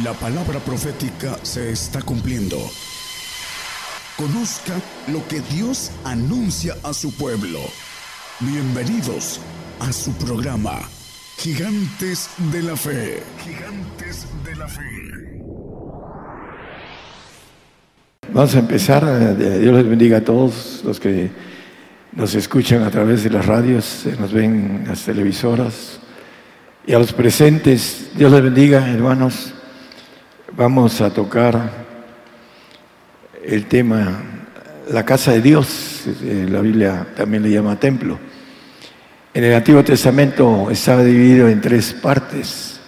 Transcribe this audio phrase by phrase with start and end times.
[0.00, 2.56] La palabra profética se está cumpliendo.
[4.16, 4.72] Conozca
[5.08, 7.58] lo que Dios anuncia a su pueblo.
[8.40, 9.38] Bienvenidos
[9.80, 10.80] a su programa,
[11.36, 13.22] Gigantes de la Fe.
[13.44, 15.42] Gigantes de la Fe.
[18.32, 19.04] Vamos a empezar.
[19.04, 21.30] Eh, Dios les bendiga a todos los que
[22.12, 26.00] nos escuchan a través de las radios, nos ven en las televisoras.
[26.86, 29.52] Y a los presentes, Dios les bendiga, hermanos.
[30.54, 31.70] Vamos a tocar
[33.42, 34.20] el tema,
[34.90, 38.18] la casa de Dios, eh, la Biblia también le llama templo.
[39.32, 42.78] En el Antiguo Testamento estaba dividido en tres partes.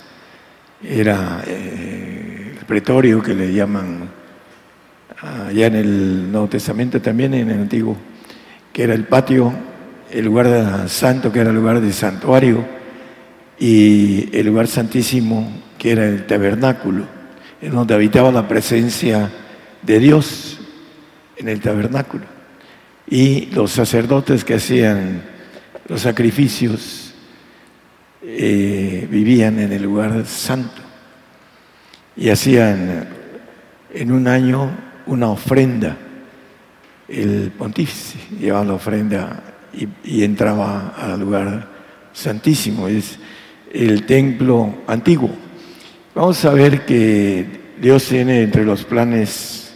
[0.82, 4.10] Era eh, el pretorio que le llaman
[5.22, 7.96] allá en el Nuevo Testamento también, en el Antiguo,
[8.74, 9.55] que era el patio,
[10.10, 12.62] el lugar santo, que era el lugar de santuario,
[13.58, 17.14] y el lugar santísimo, que era el tabernáculo
[17.65, 19.31] en donde habitaba la presencia
[19.81, 20.61] de Dios
[21.39, 22.25] en el tabernáculo.
[23.09, 25.23] Y los sacerdotes que hacían
[25.89, 27.15] los sacrificios
[28.23, 30.83] eh, vivían en el lugar santo
[32.15, 33.09] y hacían
[33.95, 34.70] en un año
[35.07, 35.97] una ofrenda.
[37.09, 39.42] El pontífice llevaba la ofrenda
[39.73, 41.67] y, y entraba al lugar
[42.12, 43.19] santísimo, es
[43.73, 45.44] el templo antiguo.
[46.15, 47.45] Vamos a ver que
[47.81, 49.75] Dios tiene entre los planes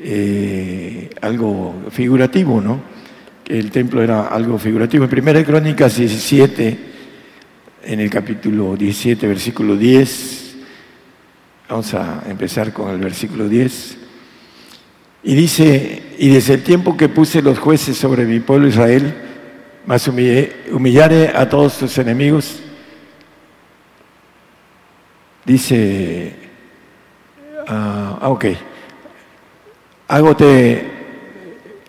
[0.00, 2.80] eh, algo figurativo, ¿no?
[3.42, 5.02] Que el templo era algo figurativo.
[5.02, 6.78] En Primera Crónicas 17,
[7.82, 10.54] en el capítulo 17, versículo 10,
[11.68, 13.96] vamos a empezar con el versículo 10.
[15.24, 19.12] Y dice, y desde el tiempo que puse los jueces sobre mi pueblo Israel,
[19.86, 22.62] más humillaré a todos tus enemigos
[25.44, 26.34] Dice,
[27.66, 28.44] ah, ok,
[30.08, 30.90] hágote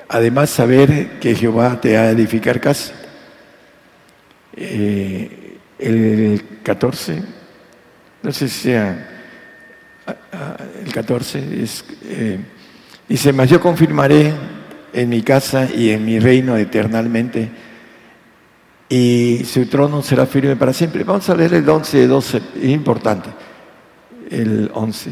[0.10, 2.94] además saber que Jehová te ha de edificar casa.
[4.56, 7.24] Eh, el 14,
[8.22, 9.10] no sé si sea
[10.06, 12.40] ah, ah, el 14, es, eh,
[13.10, 14.34] dice, mas yo confirmaré
[14.94, 17.50] en mi casa y en mi reino eternamente
[18.94, 21.04] y su trono será firme para siempre.
[21.04, 23.32] Vamos a leer el 11, 12, es importante,
[24.30, 25.10] el 11.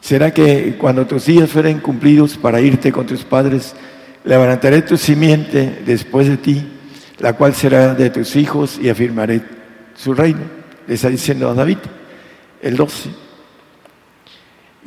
[0.00, 3.74] Será que cuando tus días fueren cumplidos para irte con tus padres,
[4.24, 6.66] levantaré tu simiente después de ti,
[7.18, 9.42] la cual será de tus hijos y afirmaré
[9.94, 10.40] su reino.
[10.86, 11.80] Le está diciendo a David,
[12.62, 13.10] el 12.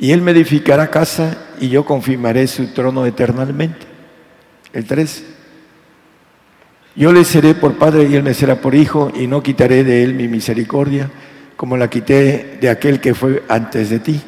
[0.00, 3.86] Y él me edificará casa y yo confirmaré su trono eternamente.
[4.72, 5.35] El 13.
[6.96, 10.02] Yo le seré por padre y él me será por hijo, y no quitaré de
[10.02, 11.10] él mi misericordia,
[11.54, 14.20] como la quité de aquel que fue antes de ti,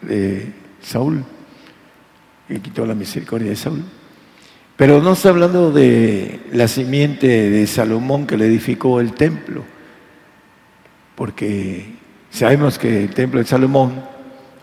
[0.00, 1.24] de Saúl,
[2.46, 3.82] que quitó la misericordia de Saúl.
[4.76, 9.64] Pero no está hablando de la simiente de Salomón que le edificó el templo,
[11.16, 11.86] porque
[12.30, 14.00] sabemos que el templo de Salomón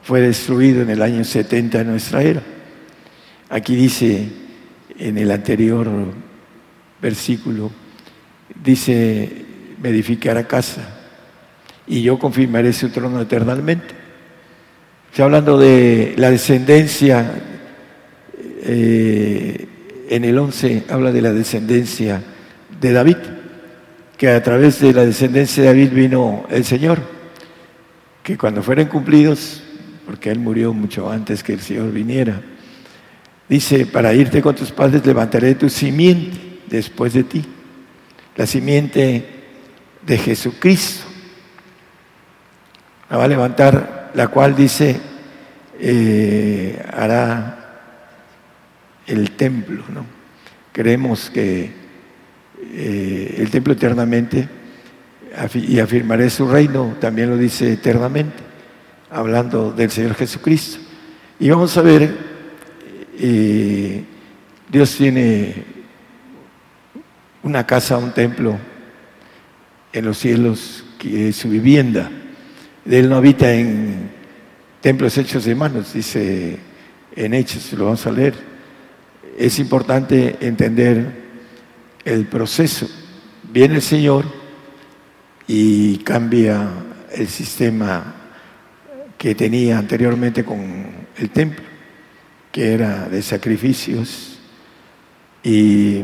[0.01, 2.41] fue destruido en el año 70 de nuestra era.
[3.49, 4.29] Aquí dice
[4.97, 5.87] en el anterior
[7.01, 7.71] versículo,
[8.63, 9.45] dice,
[9.81, 10.97] me edificará casa
[11.85, 13.95] y yo confirmaré su trono eternamente.
[15.09, 17.41] Está hablando de la descendencia,
[18.63, 19.67] eh,
[20.09, 22.21] en el 11 habla de la descendencia
[22.79, 23.17] de David,
[24.17, 26.99] que a través de la descendencia de David vino el Señor,
[28.23, 29.63] que cuando fueran cumplidos,
[30.05, 32.41] porque Él murió mucho antes que el Señor viniera,
[33.47, 37.43] dice, para irte con tus padres levantaré tu simiente después de ti,
[38.35, 39.25] la simiente
[40.05, 41.05] de Jesucristo.
[43.09, 44.99] La va a levantar, la cual dice,
[45.79, 47.57] eh, hará
[49.05, 49.83] el templo.
[49.93, 50.05] ¿no?
[50.71, 51.71] Creemos que
[52.73, 54.47] eh, el templo eternamente
[55.53, 58.43] y afirmaré su reino, también lo dice eternamente,
[59.11, 60.79] hablando del Señor Jesucristo.
[61.39, 62.17] Y vamos a ver,
[63.19, 64.03] eh,
[64.69, 65.76] Dios tiene
[67.43, 68.57] una casa, un templo
[69.93, 72.09] en los cielos, que es su vivienda.
[72.85, 74.09] Él no habita en
[74.81, 76.59] templos hechos de manos, dice
[77.15, 78.35] en Hechos, lo vamos a leer.
[79.37, 81.27] Es importante entender
[82.05, 82.87] el proceso.
[83.51, 84.25] Viene el Señor
[85.47, 86.69] y cambia
[87.11, 88.15] el sistema
[89.17, 90.85] que tenía anteriormente con
[91.17, 91.63] el templo,
[92.51, 94.39] que era de sacrificios
[95.43, 96.03] y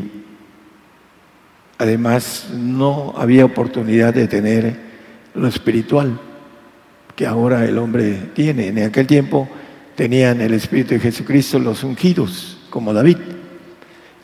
[1.84, 4.74] Además, no había oportunidad de tener
[5.34, 6.18] lo espiritual,
[7.14, 8.68] que ahora el hombre tiene.
[8.68, 9.46] En aquel tiempo
[9.94, 13.18] tenían el Espíritu de Jesucristo los ungidos, como David.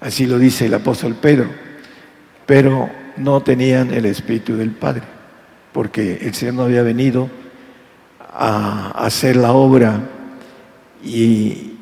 [0.01, 1.51] Así lo dice el apóstol Pedro.
[2.47, 5.03] Pero no tenían el Espíritu del Padre,
[5.75, 7.29] porque el Señor no había venido
[8.21, 10.01] a hacer la obra
[11.05, 11.75] y,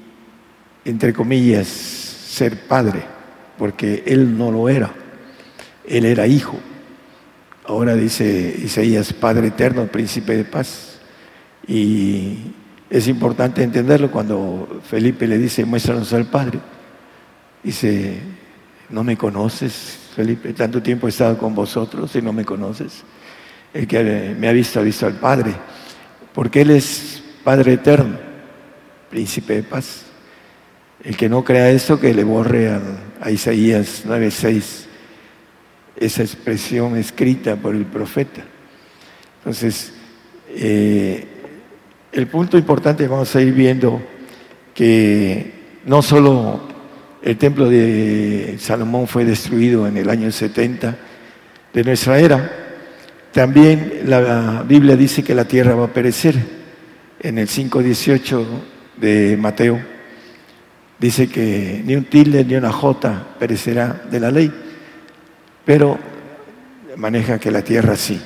[0.84, 3.04] entre comillas, ser Padre,
[3.56, 4.90] porque Él no lo era.
[5.88, 6.58] Él era hijo.
[7.64, 10.98] Ahora dice Isaías, Padre eterno, príncipe de paz.
[11.66, 12.52] Y
[12.90, 16.60] es importante entenderlo cuando Felipe le dice, muéstranos al Padre.
[17.62, 18.20] Dice,
[18.90, 20.52] ¿no me conoces, Felipe?
[20.52, 23.02] Tanto tiempo he estado con vosotros y no me conoces.
[23.72, 25.52] El que me ha visto ha visto al Padre,
[26.34, 28.18] porque Él es Padre eterno,
[29.10, 30.04] príncipe de paz.
[31.02, 32.80] El que no crea esto, que le borre a,
[33.20, 34.87] a Isaías 9:6,
[36.00, 38.44] esa expresión escrita por el profeta.
[39.38, 39.92] Entonces,
[40.50, 41.26] eh,
[42.12, 44.00] el punto importante vamos a ir viendo
[44.74, 45.52] que
[45.86, 46.68] no solo
[47.22, 50.96] el templo de Salomón fue destruido en el año 70
[51.72, 52.50] de nuestra era,
[53.32, 56.58] también la Biblia dice que la tierra va a perecer.
[57.20, 58.46] En el 5.18
[58.96, 59.80] de Mateo
[60.98, 64.52] dice que ni un tilde ni una jota perecerá de la ley,
[65.68, 65.98] pero
[66.96, 68.18] maneja que la tierra sí.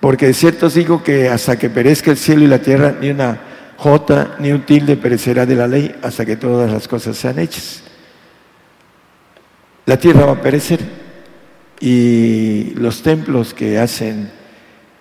[0.00, 3.10] Porque de cierto os digo que hasta que perezca el cielo y la tierra, ni
[3.10, 3.38] una
[3.76, 7.82] jota ni un tilde perecerá de la ley hasta que todas las cosas sean hechas.
[9.84, 10.80] La tierra va a perecer
[11.78, 14.30] y los templos que hacen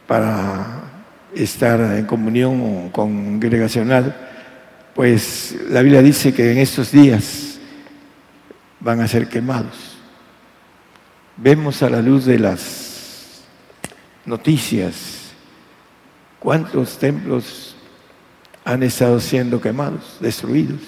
[0.08, 4.14] para estar en comunión congregacional,
[4.94, 7.62] pues la Biblia dice que en estos días
[8.82, 9.91] van a ser quemados.
[11.44, 13.42] Vemos a la luz de las
[14.28, 15.32] noticias
[16.38, 17.76] cuántos templos
[18.64, 20.82] han estado siendo quemados, destruidos.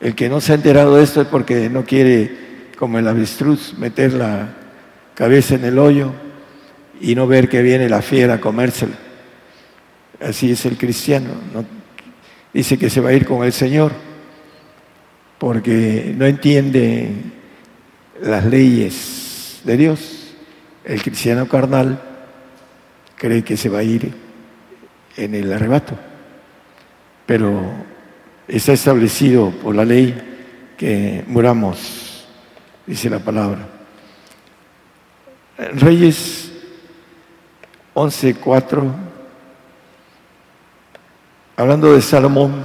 [0.00, 3.74] El que no se ha enterado de esto es porque no quiere, como el avestruz,
[3.76, 4.54] meter la
[5.14, 6.12] cabeza en el hoyo
[6.98, 8.96] y no ver que viene la fiera a comérsela.
[10.22, 11.28] Así es el cristiano.
[12.50, 13.92] Dice que se va a ir con el Señor
[15.36, 17.10] porque no entiende
[18.22, 19.25] las leyes
[19.66, 20.28] de Dios.
[20.84, 22.00] El cristiano carnal
[23.16, 24.14] cree que se va a ir
[25.16, 25.98] en el arrebato,
[27.26, 27.60] pero
[28.46, 32.28] está establecido por la ley que muramos,
[32.86, 33.66] dice la palabra.
[35.74, 36.52] Reyes
[37.94, 38.92] 11.4,
[41.56, 42.64] hablando de Salomón,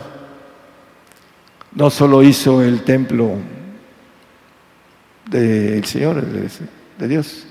[1.73, 3.37] no solo hizo el templo
[5.25, 6.21] del Señor,
[7.01, 7.47] de Dios,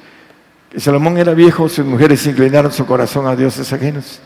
[0.76, 4.20] Salomón era viejo, sus mujeres inclinaron su corazón a dioses ajenos.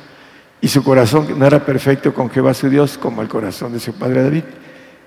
[0.61, 3.95] Y su corazón no era perfecto con Jehová su Dios como el corazón de su
[3.95, 4.45] padre David.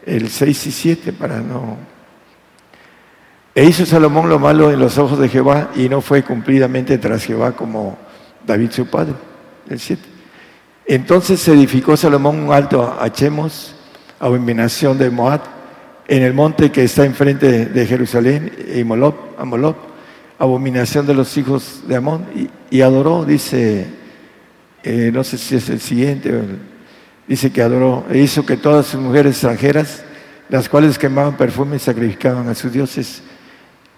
[0.05, 1.77] El 6 y 7 para no...
[3.53, 7.23] E hizo Salomón lo malo en los ojos de Jehová y no fue cumplidamente tras
[7.23, 7.97] Jehová como
[8.45, 9.13] David su padre.
[9.69, 10.01] El 7.
[10.85, 13.75] Entonces se edificó Salomón un alto a Chemos,
[14.19, 15.41] abominación de Moab,
[16.07, 19.96] en el monte que está enfrente de Jerusalén, y Molot, a Molot
[20.39, 22.25] abominación de los hijos de Amón
[22.69, 23.87] y, adoró, dice,
[24.83, 26.41] eh, no sé si es el siguiente,
[27.27, 30.03] dice que adoró, e hizo que todas sus mujeres extranjeras,
[30.49, 33.23] las cuales quemaban perfume, sacrificaban a sus dioses,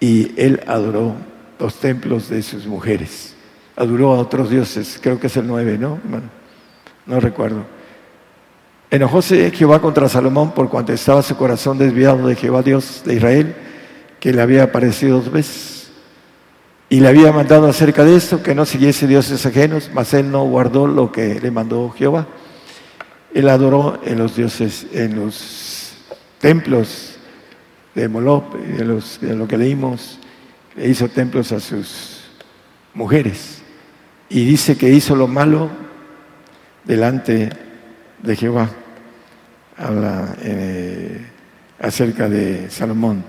[0.00, 1.14] y él adoró
[1.58, 3.34] los templos de sus mujeres.
[3.76, 5.98] Adoró a otros dioses, creo que es el 9, ¿no?
[7.06, 7.64] no recuerdo.
[8.90, 13.54] Enojóse Jehová contra Salomón por cuanto estaba su corazón desviado de Jehová Dios de Israel,
[14.18, 15.79] que le había aparecido dos veces
[16.92, 20.44] y le había mandado acerca de esto que no siguiese dioses ajenos, mas él no
[20.44, 22.26] guardó lo que le mandó Jehová.
[23.32, 25.92] Él adoró en los dioses, en los
[26.40, 27.16] templos
[27.94, 30.18] de Molop, de, los, lo que leímos,
[30.74, 32.22] le hizo templos a sus
[32.92, 33.62] mujeres.
[34.28, 35.70] Y dice que hizo lo malo
[36.84, 37.50] delante
[38.20, 38.68] de Jehová.
[40.42, 41.24] Eh,
[41.78, 43.24] acerca de Salomón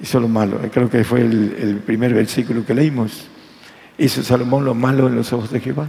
[0.00, 0.60] hizo lo malo.
[0.72, 3.26] Creo que fue el, primer versículo que leímos.
[3.98, 5.88] Hizo Salomón lo malo en los ojos de Jehová.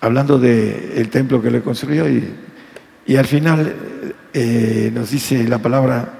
[0.00, 2.28] Hablando del templo que le construyó y,
[3.06, 3.74] y al final
[4.32, 6.12] eh, nos dice la palabra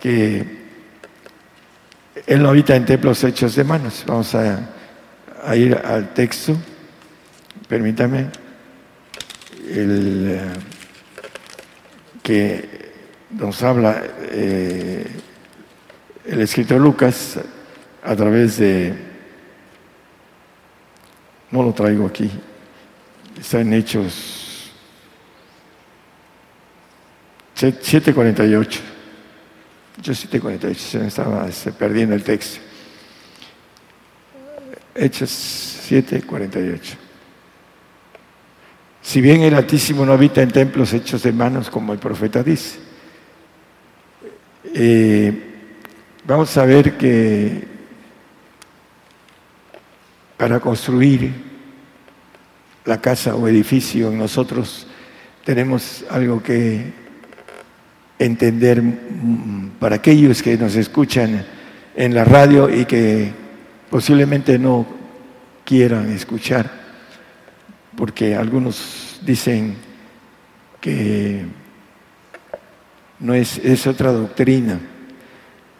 [0.00, 0.56] que
[2.26, 4.04] él no habita en templos hechos de manos.
[4.06, 4.72] Vamos a,
[5.56, 6.56] ir al texto.
[7.68, 8.26] Permítame.
[9.68, 10.40] El, eh,
[12.22, 12.68] que
[13.30, 15.06] nos habla eh,
[16.26, 17.38] el escritor Lucas,
[18.02, 18.94] a través de,
[21.50, 22.30] no lo traigo aquí,
[23.38, 24.72] Está en Hechos
[27.54, 28.80] 7.48.
[29.98, 31.46] Hechos 7.48, se me estaba
[31.78, 32.60] perdiendo el texto.
[34.94, 36.80] Hechos 7.48.
[39.02, 42.78] Si bien el Altísimo no habita en templos hechos de manos, como el profeta dice,
[44.74, 45.55] eh,
[46.26, 47.62] vamos a ver que
[50.36, 51.32] para construir
[52.84, 54.86] la casa o edificio nosotros
[55.44, 56.92] tenemos algo que
[58.18, 58.82] entender
[59.78, 61.46] para aquellos que nos escuchan
[61.94, 63.32] en la radio y que
[63.88, 64.84] posiblemente no
[65.64, 66.70] quieran escuchar,
[67.96, 69.76] porque algunos dicen
[70.80, 71.44] que
[73.20, 74.80] no es, es otra doctrina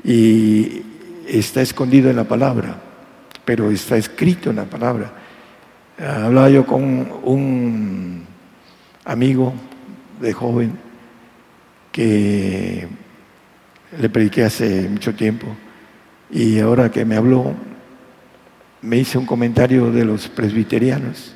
[0.07, 0.85] y
[1.27, 2.77] está escondido en la palabra,
[3.45, 5.13] pero está escrito en la palabra.
[5.99, 8.25] Hablaba yo con un
[9.05, 9.53] amigo
[10.21, 10.79] de joven
[11.91, 12.87] que
[13.99, 15.49] le prediqué hace mucho tiempo
[16.31, 17.53] y ahora que me habló
[18.83, 21.35] me hice un comentario de los presbiterianos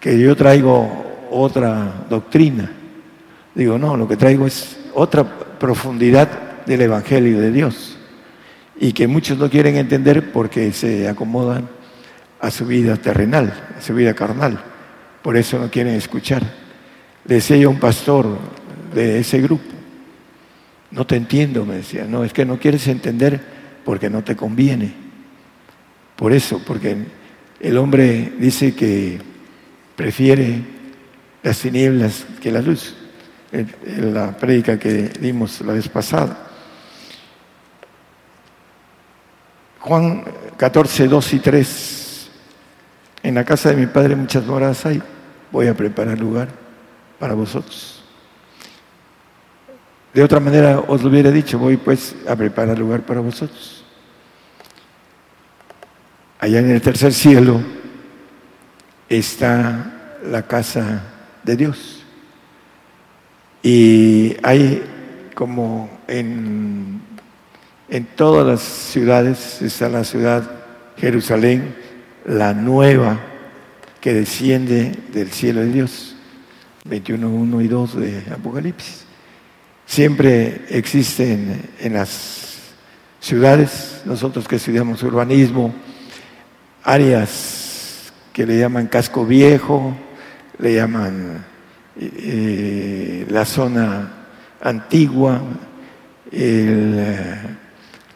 [0.00, 2.72] que yo traigo otra doctrina.
[3.54, 5.24] Digo, no, lo que traigo es otra
[5.58, 7.96] profundidad del Evangelio de Dios
[8.78, 11.68] y que muchos no quieren entender porque se acomodan
[12.40, 14.60] a su vida terrenal, a su vida carnal.
[15.22, 16.42] Por eso no quieren escuchar.
[17.24, 18.38] decía un pastor
[18.94, 19.64] de ese grupo,
[20.90, 23.40] no te entiendo, me decía, no, es que no quieres entender
[23.84, 24.92] porque no te conviene.
[26.16, 26.96] Por eso, porque
[27.60, 29.18] el hombre dice que
[29.96, 30.62] prefiere
[31.42, 32.94] las tinieblas que la luz,
[33.52, 36.53] en la prédica que dimos la vez pasada.
[39.84, 40.24] Juan
[40.56, 42.30] 14, 2 y 3.
[43.22, 45.02] En la casa de mi padre muchas moradas hay.
[45.52, 46.48] Voy a preparar lugar
[47.18, 48.02] para vosotros.
[50.14, 53.84] De otra manera os lo hubiera dicho, voy pues a preparar lugar para vosotros.
[56.38, 57.60] Allá en el tercer cielo
[59.06, 61.02] está la casa
[61.42, 62.02] de Dios.
[63.62, 64.82] Y hay
[65.34, 67.02] como en
[67.94, 70.42] en todas las ciudades está la ciudad
[70.96, 71.76] Jerusalén,
[72.24, 73.20] la nueva
[74.00, 76.16] que desciende del cielo de Dios.
[76.86, 79.04] 21, 1 y 2 de Apocalipsis.
[79.86, 82.72] Siempre existen en las
[83.20, 85.72] ciudades, nosotros que estudiamos urbanismo,
[86.82, 89.96] áreas que le llaman casco viejo,
[90.58, 91.44] le llaman
[91.96, 94.10] eh, la zona
[94.60, 95.40] antigua,
[96.32, 97.62] el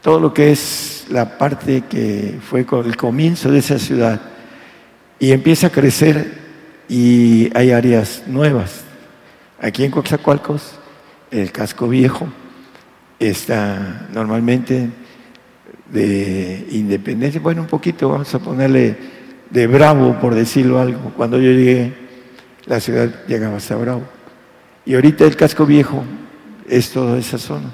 [0.09, 4.19] todo lo que es la parte que fue el comienzo de esa ciudad
[5.19, 6.33] y empieza a crecer
[6.89, 8.85] y hay áreas nuevas.
[9.61, 10.79] Aquí en Coxacualcos,
[11.31, 12.27] el casco viejo
[13.19, 14.89] está normalmente
[15.93, 18.97] de independencia, bueno, un poquito, vamos a ponerle
[19.51, 21.13] de bravo, por decirlo algo.
[21.19, 21.93] Cuando yo llegué,
[22.65, 24.05] la ciudad llegaba hasta bravo.
[24.87, 26.03] Y ahorita el casco viejo
[26.67, 27.69] es toda esa zona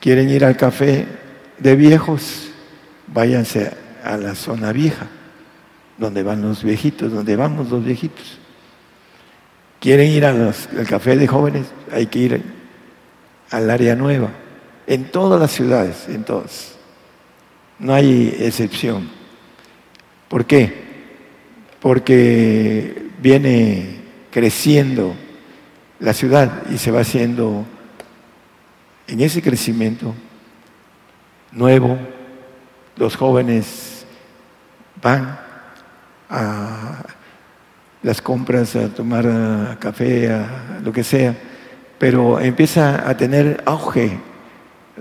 [0.00, 1.06] quieren ir al café
[1.58, 2.50] de viejos,
[3.06, 3.72] váyanse
[4.04, 5.08] a la zona vieja,
[5.98, 8.38] donde van los viejitos, donde vamos los viejitos.
[9.80, 10.54] Quieren ir al
[10.88, 12.42] café de jóvenes, hay que ir
[13.50, 14.30] al área nueva,
[14.86, 16.76] en todas las ciudades, en todas.
[17.78, 19.08] No hay excepción.
[20.28, 20.86] ¿Por qué?
[21.80, 24.00] Porque viene
[24.30, 25.14] creciendo
[26.00, 27.64] la ciudad y se va haciendo
[29.06, 30.14] en ese crecimiento
[31.52, 31.98] nuevo,
[32.96, 34.04] los jóvenes
[35.02, 35.38] van
[36.28, 37.04] a
[38.02, 41.34] las compras, a tomar café, a lo que sea,
[41.98, 44.18] pero empieza a tener auge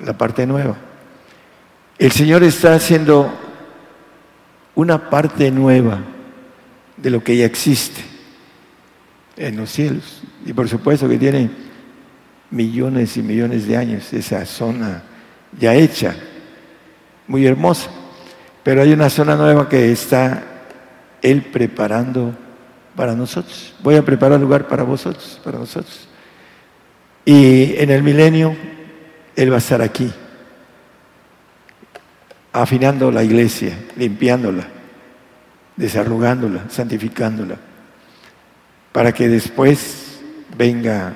[0.03, 0.75] la parte nueva.
[1.97, 3.31] El Señor está haciendo
[4.75, 5.99] una parte nueva
[6.97, 8.01] de lo que ya existe
[9.37, 10.23] en los cielos.
[10.45, 11.49] Y por supuesto que tiene
[12.51, 15.03] millones y millones de años, esa zona
[15.59, 16.15] ya hecha,
[17.27, 17.89] muy hermosa.
[18.63, 20.43] Pero hay una zona nueva que está
[21.21, 22.35] Él preparando
[22.95, 23.73] para nosotros.
[23.83, 26.07] Voy a preparar lugar para vosotros, para nosotros.
[27.25, 28.55] Y en el milenio
[29.35, 30.11] Él va a estar aquí,
[32.53, 34.67] afinando la iglesia, limpiándola,
[35.75, 37.57] desarrugándola, santificándola,
[38.91, 40.19] para que después
[40.57, 41.13] venga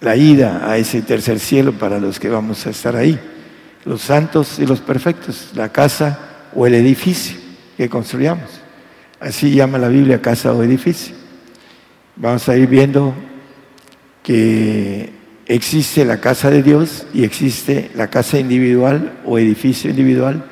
[0.00, 3.18] la ida a ese tercer cielo para los que vamos a estar ahí,
[3.84, 6.18] los santos y los perfectos, la casa
[6.54, 7.36] o el edificio
[7.76, 8.48] que construyamos.
[9.20, 11.14] Así llama la Biblia casa o edificio.
[12.16, 13.14] Vamos a ir viendo
[14.22, 15.12] que
[15.46, 20.44] existe la casa de Dios y existe la casa individual o edificio individual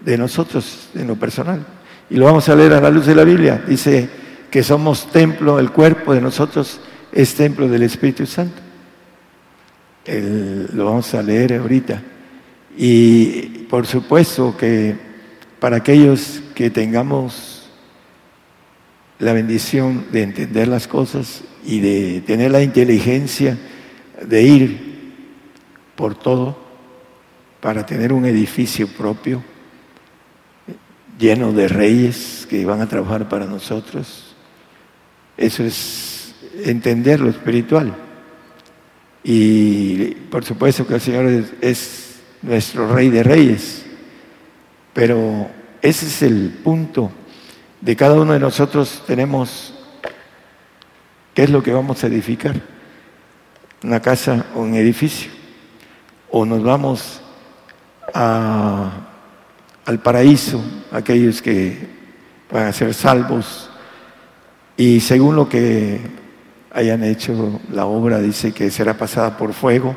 [0.00, 1.64] de nosotros, en lo personal.
[2.10, 3.62] Y lo vamos a leer a la luz de la Biblia.
[3.66, 4.08] Dice
[4.50, 6.80] que somos templo, el cuerpo de nosotros
[7.12, 8.61] es templo del Espíritu Santo.
[10.06, 12.02] Lo vamos a leer ahorita.
[12.76, 14.96] Y por supuesto que
[15.60, 17.70] para aquellos que tengamos
[19.18, 23.56] la bendición de entender las cosas y de tener la inteligencia
[24.26, 24.92] de ir
[25.94, 26.58] por todo
[27.60, 29.42] para tener un edificio propio
[31.18, 34.34] lleno de reyes que van a trabajar para nosotros.
[35.36, 37.94] Eso es entender lo espiritual.
[39.24, 41.26] Y por supuesto que el Señor
[41.60, 41.98] es,
[42.42, 43.84] nuestro rey de reyes,
[44.92, 45.48] pero
[45.80, 47.12] ese es el punto
[47.80, 49.74] de cada uno de nosotros tenemos
[51.34, 52.60] qué es lo que vamos a edificar,
[53.84, 55.30] una casa o un edificio,
[56.30, 57.20] o nos vamos
[58.12, 58.90] a
[59.84, 60.62] al paraíso
[60.92, 61.88] aquellos que
[62.50, 63.70] van a ser salvos
[64.76, 66.00] y según lo que
[66.72, 69.96] hayan hecho la obra dice que será pasada por fuego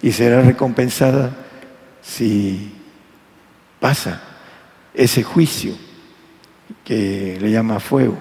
[0.00, 1.30] y será recompensada
[2.02, 2.72] si
[3.80, 4.22] pasa
[4.94, 5.74] ese juicio
[6.84, 8.16] que le llama fuego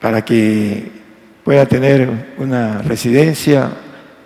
[0.00, 0.90] para que
[1.44, 3.70] pueda tener una residencia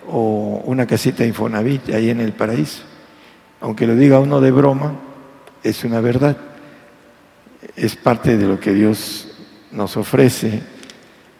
[0.07, 2.83] o una casita Infonavit ahí en el paraíso.
[3.61, 4.93] Aunque lo diga uno de broma,
[5.63, 6.37] es una verdad.
[7.75, 9.27] Es parte de lo que Dios
[9.71, 10.61] nos ofrece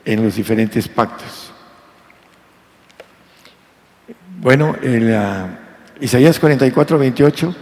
[0.08, 1.52] en los diferentes pactos.
[4.40, 5.60] Bueno, en la,
[6.00, 7.56] Isaías 44, 28.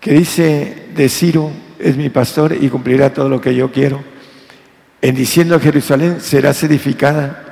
[0.00, 4.04] que dice de Ciro, es mi pastor y cumplirá todo lo que yo quiero,
[5.00, 7.46] en diciendo a Jerusalén serás edificada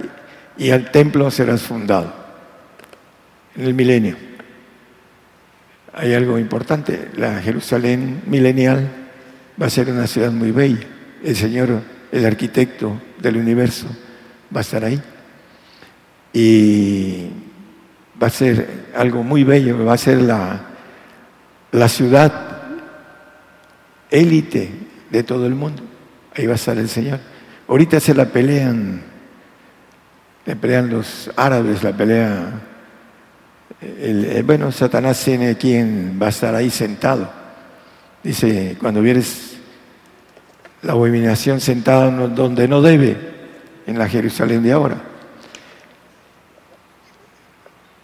[0.59, 2.15] y al templo serás fundado
[3.57, 4.32] en el milenio.
[5.95, 8.89] Hay algo importante, la Jerusalén milenial
[9.61, 10.87] va a ser una ciudad muy bella.
[11.23, 13.87] El Señor, el arquitecto del universo,
[14.55, 15.01] va a estar ahí.
[16.33, 17.27] Y
[18.21, 20.61] va a ser algo muy bello, va a ser la,
[21.73, 22.33] la ciudad
[24.11, 24.71] élite
[25.11, 25.83] de todo el mundo.
[26.35, 27.21] Ahí va a estar el Señor.
[27.69, 29.13] Ahorita se la pelean
[30.45, 32.47] la pelean los árabes, la pelea.
[33.81, 37.31] El, bueno, Satanás tiene quien va a estar ahí sentado.
[38.23, 39.57] Dice, cuando vieres
[40.83, 43.33] la abominación sentada donde no debe,
[43.87, 45.03] en la Jerusalén de ahora.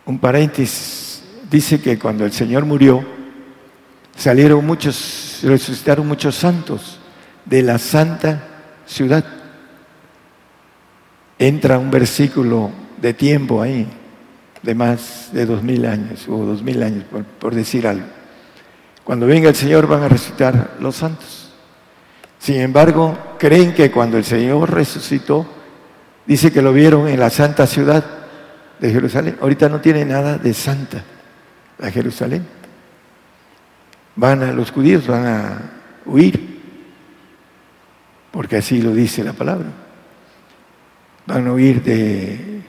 [0.07, 3.05] Un paréntesis, dice que cuando el Señor murió,
[4.17, 6.99] salieron muchos, resucitaron muchos santos
[7.45, 8.43] de la santa
[8.87, 9.25] ciudad
[11.39, 13.87] entra un versículo de tiempo ahí,
[14.63, 17.05] de más de dos mil años o dos mil años,
[17.39, 18.07] por, decir algo.
[19.05, 21.53] Cuando venga el Señor van a resucitar los santos.
[22.39, 25.47] Sin embargo, creen que cuando el Señor resucitó,
[26.27, 28.05] dice que lo vieron en la santa ciudad
[28.79, 29.37] de Jerusalén.
[29.41, 31.03] Ahorita no tiene nada de santa
[31.79, 32.47] la Jerusalén.
[34.17, 35.59] Van a, los judíos van a
[36.07, 36.61] huir,
[38.31, 39.69] porque así lo dice la palabra
[41.29, 42.63] van a huir de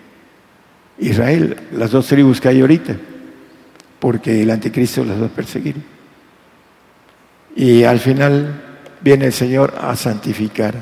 [1.00, 2.96] Israel, las dos tribus que hay ahorita,
[4.00, 5.76] porque el anticristo las va a perseguir.
[7.56, 8.62] Y al final
[9.02, 10.76] viene el Señor a santificar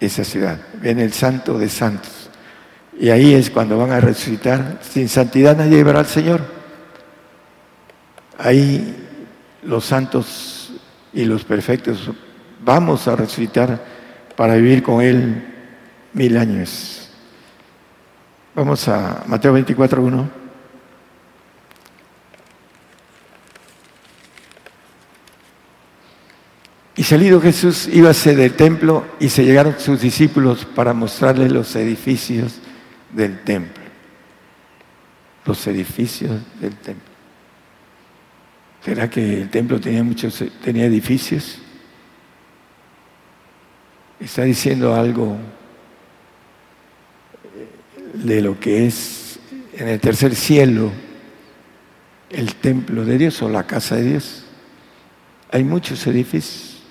[0.00, 2.30] esa ciudad, viene el santo de santos.
[2.98, 4.78] Y ahí es cuando van a resucitar.
[4.80, 6.40] Sin santidad nadie verá al Señor.
[8.38, 8.94] Ahí
[9.62, 10.72] los santos
[11.12, 12.10] y los perfectos
[12.64, 13.82] vamos a resucitar
[14.34, 15.44] para vivir con Él
[16.12, 17.05] mil años.
[18.56, 20.30] Vamos a Mateo 24, 1.
[26.96, 32.54] Y salido Jesús, íbase del templo y se llegaron sus discípulos para mostrarle los edificios
[33.12, 33.84] del templo.
[35.44, 37.12] Los edificios del templo.
[38.82, 41.58] ¿Será que el templo tenía muchos tenía edificios?
[44.18, 45.36] Está diciendo algo
[48.24, 49.38] de lo que es
[49.76, 50.90] en el tercer cielo
[52.30, 54.44] el templo de Dios o la casa de Dios.
[55.50, 56.82] Hay muchos edificios.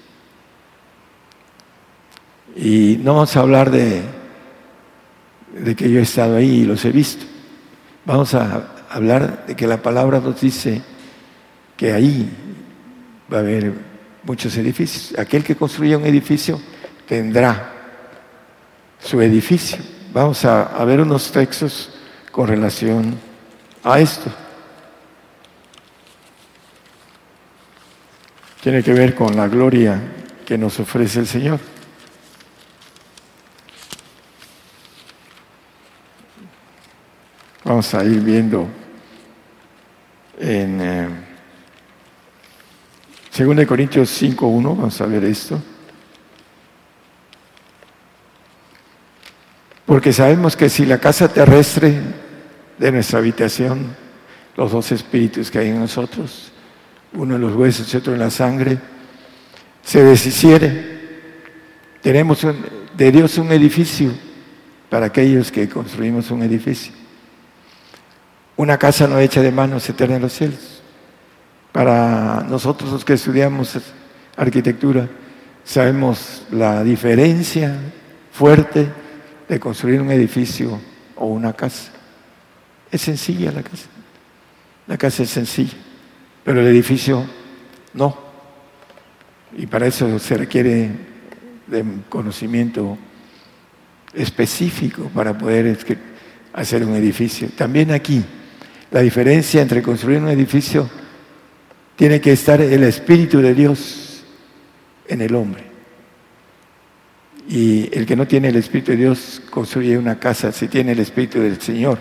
[2.55, 4.01] Y no vamos a hablar de,
[5.59, 7.25] de que yo he estado ahí y los he visto.
[8.05, 10.81] Vamos a hablar de que la palabra nos dice
[11.75, 12.29] que ahí
[13.31, 13.73] va a haber
[14.23, 15.19] muchos edificios.
[15.19, 16.61] Aquel que construya un edificio
[17.07, 17.73] tendrá
[18.99, 19.94] su edificio.
[20.15, 21.89] Vamos a, ver unos textos
[22.32, 23.19] con relación
[23.84, 24.32] a esto.
[28.62, 30.01] Tiene que ver con la gloria
[30.45, 31.60] que nos ofrece el Señor.
[37.65, 38.69] Vamos a ir viendo
[40.39, 41.10] en eh,
[43.38, 45.62] 2 Corintios 5.1, vamos a ver esto.
[49.95, 51.97] Porque sabemos que si la casa terrestre
[52.77, 53.95] de nuestra habitación,
[54.58, 56.51] los dos espíritus que hay en nosotros,
[57.13, 58.77] uno en los huesos y otro en la sangre,
[59.81, 60.99] se deshiciere,
[62.01, 62.45] tenemos
[62.97, 64.12] de Dios un edificio
[64.89, 66.91] para aquellos que construimos un edificio.
[68.58, 70.81] Una casa no hecha de manos eterna en los cielos.
[71.71, 73.77] Para nosotros los que estudiamos
[74.36, 75.08] arquitectura,
[75.63, 77.79] sabemos la diferencia
[78.34, 79.04] fuerte
[79.47, 80.79] de construir un edificio
[81.15, 81.91] o una casa.
[82.91, 83.88] Es sencilla la casa.
[84.88, 85.77] La casa es sencilla,
[86.43, 87.25] pero el edificio
[87.93, 88.17] no.
[89.58, 90.91] Y para eso se requiere
[91.67, 92.97] de conocimiento
[94.13, 95.77] específico para poder
[96.53, 97.49] hacer un edificio.
[97.55, 98.23] También aquí,
[98.91, 100.89] la diferencia entre construir un edificio
[101.95, 104.23] tiene que estar el Espíritu de Dios
[105.08, 105.64] en el hombre.
[107.47, 110.99] Y el que no tiene el Espíritu de Dios construye una casa si tiene el
[110.99, 111.99] Espíritu del Señor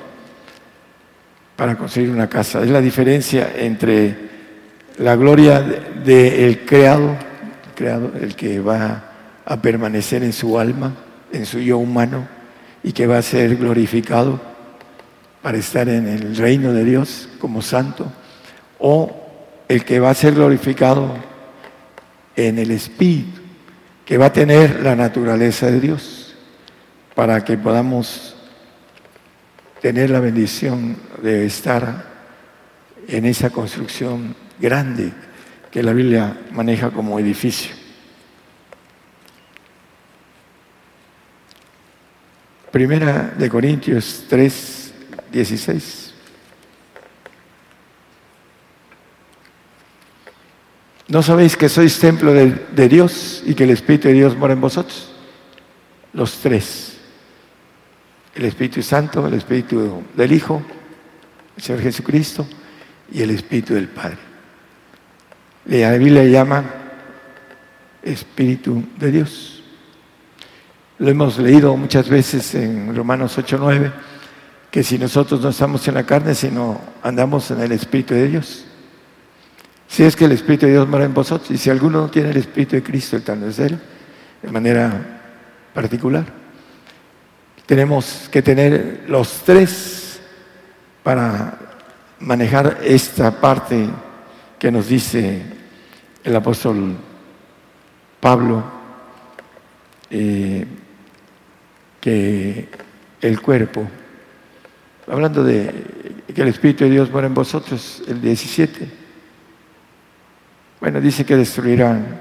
[1.57, 2.63] para construir una casa.
[2.63, 4.17] Es la diferencia entre
[4.99, 7.17] la gloria del creado,
[7.75, 9.13] creado, el que va
[9.45, 10.95] a permanecer en su alma,
[11.33, 12.27] en su yo humano,
[12.83, 14.41] y que va a ser glorificado
[15.43, 18.11] para estar en el reino de Dios como santo,
[18.79, 19.15] o
[19.69, 21.15] el que va a ser glorificado
[22.37, 23.41] en el Espíritu,
[24.05, 26.35] que va a tener la naturaleza de Dios,
[27.15, 28.37] para que podamos
[29.81, 32.05] tener la bendición de estar
[33.07, 35.13] en esa construcción grande
[35.71, 37.75] que la Biblia maneja como edificio.
[42.71, 44.95] Primera de Corintios 3,
[45.31, 46.04] 16.
[51.07, 54.61] ¿No sabéis que sois templo de, Dios y que el Espíritu de Dios mora en
[54.61, 55.13] vosotros?
[56.15, 56.97] Los tres.
[58.35, 60.63] El Espíritu Santo, el Espíritu del Hijo,
[61.57, 62.47] el Señor Jesucristo
[63.13, 64.19] y el Espíritu del Padre.
[65.67, 66.65] La Biblia llama
[68.03, 69.63] Espíritu de Dios.
[70.99, 73.93] Lo hemos leído muchas veces en Romanos 8:9,
[74.71, 78.65] que si nosotros no estamos en la carne, sino andamos en el Espíritu de Dios.
[79.95, 82.31] Si es que el Espíritu de Dios mora en vosotros, y si alguno no tiene
[82.31, 83.79] el Espíritu de Cristo, el tal es Él,
[84.43, 85.21] de manera
[85.73, 86.25] particular.
[87.65, 90.21] Tenemos que tener los tres
[91.05, 91.61] para
[92.19, 93.89] manejar esta parte
[94.59, 95.43] que nos dice
[96.25, 96.97] el apóstol
[98.19, 98.65] Pablo,
[100.11, 100.67] eh,
[102.01, 102.69] que
[103.21, 103.87] el cuerpo,
[105.07, 105.73] hablando de
[106.35, 109.04] que el Espíritu de Dios mora en vosotros, el 17,
[110.85, 112.21] bueno, dice que destruirán.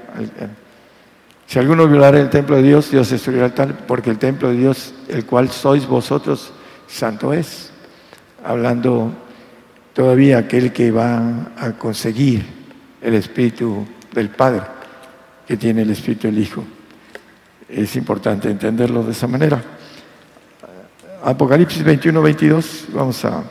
[1.46, 4.56] Si alguno violara el templo de Dios, Dios destruirá el tal, porque el templo de
[4.56, 6.50] Dios, el cual sois vosotros,
[6.86, 7.70] santo es.
[8.42, 9.12] Hablando
[9.92, 12.46] todavía aquel que va a conseguir
[13.02, 14.62] el Espíritu del Padre,
[15.46, 16.64] que tiene el Espíritu del Hijo.
[17.68, 19.62] Es importante entenderlo de esa manera.
[21.22, 23.44] Apocalipsis 21, 22, vamos a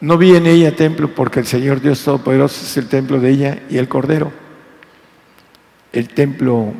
[0.00, 3.62] No vi en ella templo porque el Señor Dios Todopoderoso es el templo de ella
[3.68, 4.32] y el Cordero.
[5.92, 6.72] El templo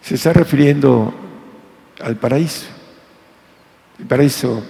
[0.00, 1.14] se está refiriendo
[2.00, 2.66] al paraíso.
[3.98, 4.64] El paraíso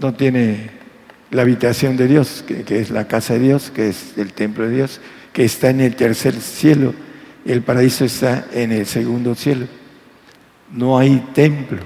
[0.00, 0.70] no tiene
[1.30, 4.74] la habitación de Dios, que, es la casa de Dios, que es el templo de
[4.74, 5.00] Dios,
[5.32, 6.92] que está en el tercer cielo.
[7.44, 9.66] El paraíso está en el segundo cielo.
[10.72, 11.78] No hay templo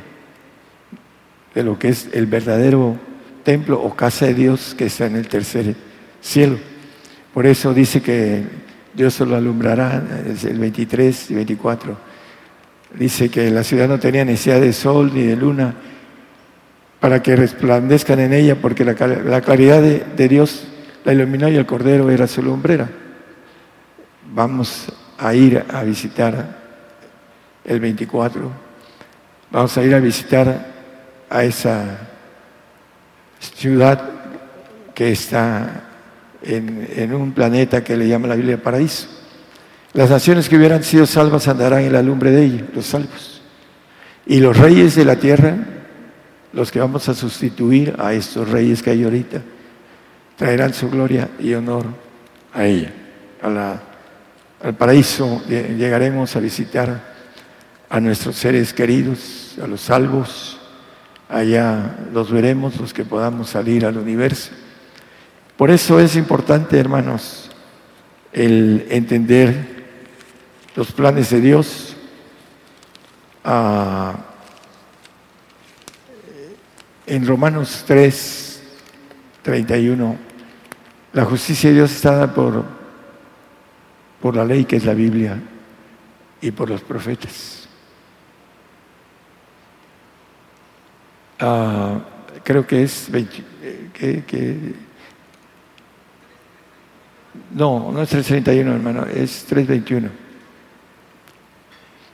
[1.55, 2.99] de lo que es el verdadero
[3.45, 5.77] templo o casa de Dios que está en el tercer
[6.21, 6.59] cielo.
[7.33, 8.43] Por eso dice que
[8.95, 11.97] Dios solo alumbrará, el 23 y 24.
[12.95, 15.75] Dice que la ciudad no tenía necesidad de sol ni de luna
[17.01, 20.67] para que resplandezcan en ella, porque la, claridad de, de, Dios
[21.05, 22.89] la iluminó y el Cordero era su lumbrera.
[24.33, 24.87] Vamos
[25.19, 26.63] a ir a visitar
[27.65, 28.51] el 24.
[29.51, 30.67] Vamos a ir a visitar
[31.29, 32.14] a esa
[33.57, 34.11] ciudad
[34.95, 35.85] que está
[36.43, 39.09] en, un planeta que le llama la Biblia paraíso.
[39.93, 43.43] Las naciones que hubieran sido salvas andarán en la lumbre de ella, los salvos.
[44.27, 45.57] Y los reyes de la tierra,
[46.53, 49.43] los que vamos a sustituir a estos reyes que hay ahorita,
[50.37, 51.87] traerán su gloria y honor
[52.53, 52.93] a ella,
[53.43, 55.43] al paraíso.
[55.47, 57.15] Llegaremos a visitar
[57.89, 60.59] a nuestros seres queridos, a los salvos.
[61.35, 64.53] Allá los veremos, los que podamos salir al universo.
[65.57, 67.51] Por eso es importante, hermanos,
[68.33, 69.85] el entender
[70.77, 71.97] los planes de Dios.
[73.43, 74.15] Ah,
[77.05, 78.63] en Romanos 3,
[79.43, 80.17] 31,
[81.15, 82.65] la justicia de Dios está dada por,
[84.23, 85.43] por la ley que es la Biblia
[86.41, 87.64] y por los profetas.
[91.39, 92.01] Ah,
[92.43, 93.09] creo que es
[93.93, 94.75] que,
[97.53, 100.09] no, no es 331 hermano, es 321.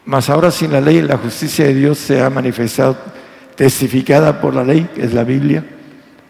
[0.07, 2.97] Mas ahora sin la ley la justicia de Dios se ha manifestado
[3.57, 5.65] testificada por la ley, que es la Biblia,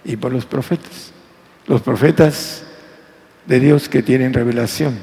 [0.04, 1.12] y por los profetas.
[1.66, 2.64] Los profetas
[3.46, 4.98] de Dios que tienen revelación.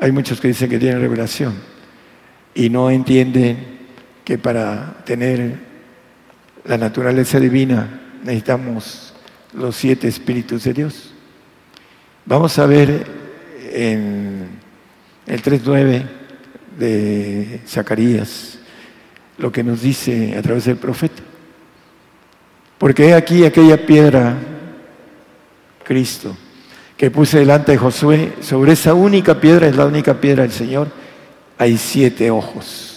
[0.00, 1.54] Hay muchos que dicen que tienen revelación
[2.54, 3.78] y no entienden
[4.24, 5.69] que para tener
[6.64, 9.14] la naturaleza divina necesitamos
[9.54, 11.12] los siete espíritus de Dios.
[12.26, 13.06] Vamos a ver
[13.72, 14.48] en
[15.26, 16.04] el 3.9
[16.78, 18.58] de Zacarías
[19.38, 21.22] lo que nos dice a través del profeta.
[22.78, 24.36] Porque aquí aquella piedra
[25.84, 26.36] Cristo,
[26.96, 30.88] que puse delante de Josué, sobre esa única piedra, es la única piedra del Señor,
[31.58, 32.89] hay siete ojos.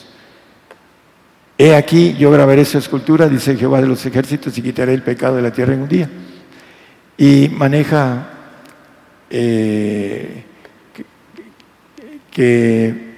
[1.58, 5.36] He aquí, yo grabaré su escultura, dice Jehová de los ejércitos, y quitaré el pecado
[5.36, 6.10] de la tierra en un día.
[7.18, 8.30] Y maneja
[9.30, 10.44] eh,
[12.32, 13.16] que,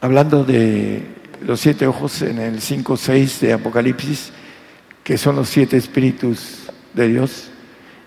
[0.00, 1.02] hablando de
[1.42, 4.32] los siete ojos en el 5.6 de Apocalipsis,
[5.02, 7.50] que son los siete espíritus de Dios,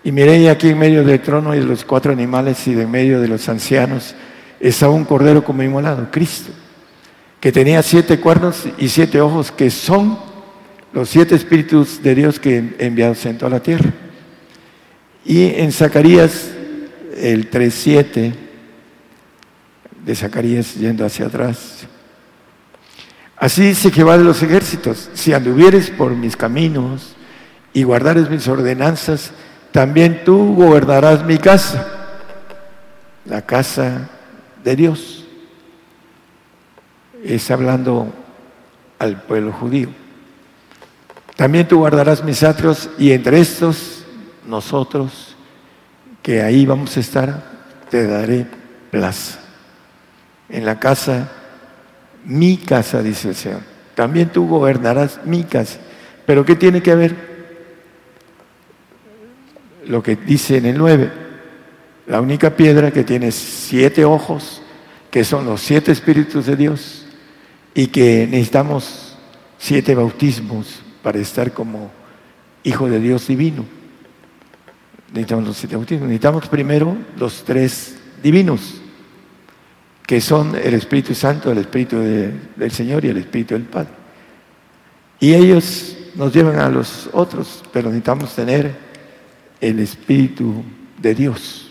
[0.04, 2.90] y miré aquí en medio del trono y de los cuatro animales y de en
[2.90, 4.14] medio de los ancianos
[4.60, 6.52] estaba un cordero como inmolado, Cristo,
[7.44, 10.18] que tenía siete cuernos y siete ojos, que son
[10.94, 13.92] los siete espíritus de Dios que enviados en toda la tierra.
[15.26, 16.52] Y en Zacarías,
[17.14, 18.32] el 3.7
[20.06, 21.86] de Zacarías yendo hacia atrás,
[23.36, 27.14] Así dice Jehová de los ejércitos, si anduvieres por mis caminos
[27.74, 29.32] y guardares mis ordenanzas,
[29.70, 31.86] también tú gobernarás mi casa,
[33.26, 34.08] la casa
[34.64, 35.23] de Dios.
[37.24, 38.12] Es hablando
[38.98, 39.88] al pueblo judío.
[41.36, 44.04] También tú guardarás mis atrios y entre estos
[44.46, 45.34] nosotros,
[46.22, 47.42] que ahí vamos a estar,
[47.90, 48.46] te daré
[48.90, 49.40] plaza.
[50.48, 51.32] En la casa,
[52.24, 53.60] mi casa, dice el Señor.
[53.94, 55.80] También tú gobernarás mi casa.
[56.26, 57.34] Pero ¿qué tiene que ver?
[59.86, 61.10] lo que dice en el 9,
[62.06, 64.62] la única piedra que tiene siete ojos,
[65.10, 67.03] que son los siete espíritus de Dios,
[67.74, 69.16] y que necesitamos
[69.58, 71.90] siete bautismos para estar como
[72.62, 73.64] hijo de Dios divino.
[75.08, 76.08] Necesitamos los siete bautismos.
[76.08, 78.80] Necesitamos primero los tres divinos,
[80.06, 83.90] que son el Espíritu Santo, el Espíritu del Señor y el Espíritu del Padre.
[85.20, 88.74] Y ellos nos llevan a los otros, pero necesitamos tener
[89.60, 90.62] el Espíritu
[91.00, 91.70] de Dios,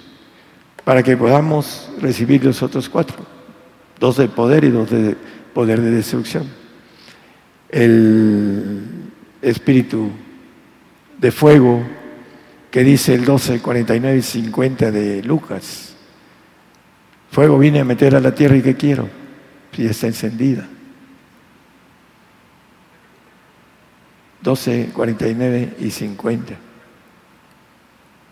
[0.84, 3.18] para que podamos recibir los otros cuatro,
[4.00, 5.16] dos de poder y dos de
[5.54, 6.48] poder de destrucción.
[7.70, 8.82] El
[9.42, 10.12] Espíritu
[11.18, 11.84] de fuego
[12.72, 15.96] que dice el 12, 49 y 50 de Lucas.
[17.32, 19.10] Fuego vine a meter a la tierra y ¿qué quiero?
[19.72, 20.68] Si está encendida.
[24.42, 26.54] 12, 49 y 50.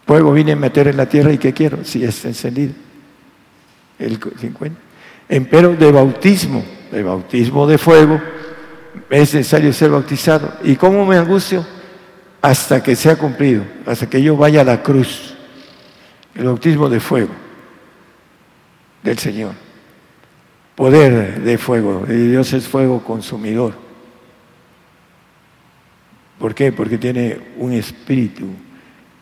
[0.06, 1.86] Fuego vine a meter en la tierra y ¿qué quiero?
[1.86, 2.74] Si está encendido.
[3.98, 4.91] El 50.
[5.32, 8.22] Empero de bautismo, de bautismo de fuego,
[9.10, 10.58] es necesario ser bautizado.
[10.62, 11.66] ¿Y cómo me angustio?
[12.42, 15.34] Hasta que sea cumplido, hasta que yo vaya a la cruz.
[16.36, 17.30] El bautismo de fuego
[19.04, 19.54] del Señor.
[20.76, 22.04] Poder de fuego.
[22.06, 23.74] Dios es fuego consumidor.
[26.40, 26.74] ¿Por qué?
[26.74, 28.48] Porque tiene un espíritu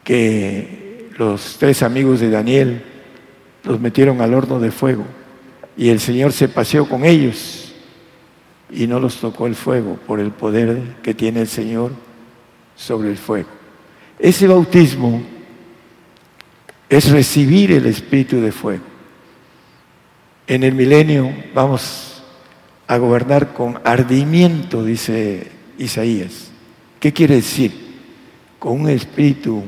[0.03, 2.83] que los tres amigos de Daniel
[3.63, 5.05] los metieron al horno de fuego
[5.77, 7.73] y el Señor se paseó con ellos
[8.69, 11.91] y no los tocó el fuego por el poder que tiene el Señor
[12.75, 13.49] sobre el fuego.
[14.17, 15.21] Ese bautismo
[16.89, 18.83] es recibir el espíritu de fuego.
[20.47, 22.23] En el milenio vamos
[22.87, 26.51] a gobernar con ardimiento, dice Isaías.
[26.99, 27.89] ¿Qué quiere decir?
[28.57, 29.63] Con un espíritu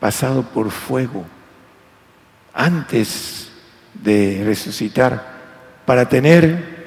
[0.00, 1.24] pasado por fuego
[2.54, 3.47] antes
[4.02, 5.38] de resucitar
[5.84, 6.78] para tener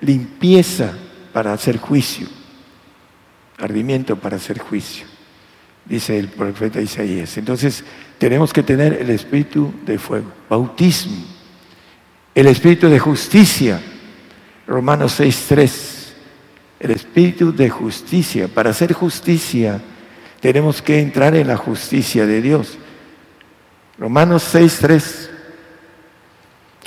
[0.00, 0.92] limpieza
[1.32, 2.26] para hacer juicio,
[3.58, 5.06] ardimiento para hacer juicio,
[5.84, 7.36] dice el profeta Isaías.
[7.36, 7.84] Entonces
[8.18, 11.24] tenemos que tener el espíritu de fuego, bautismo,
[12.34, 13.80] el espíritu de justicia,
[14.66, 16.12] Romanos 6.3,
[16.80, 18.48] el espíritu de justicia.
[18.48, 19.80] Para hacer justicia
[20.40, 22.78] tenemos que entrar en la justicia de Dios.
[23.98, 25.35] Romanos 6.3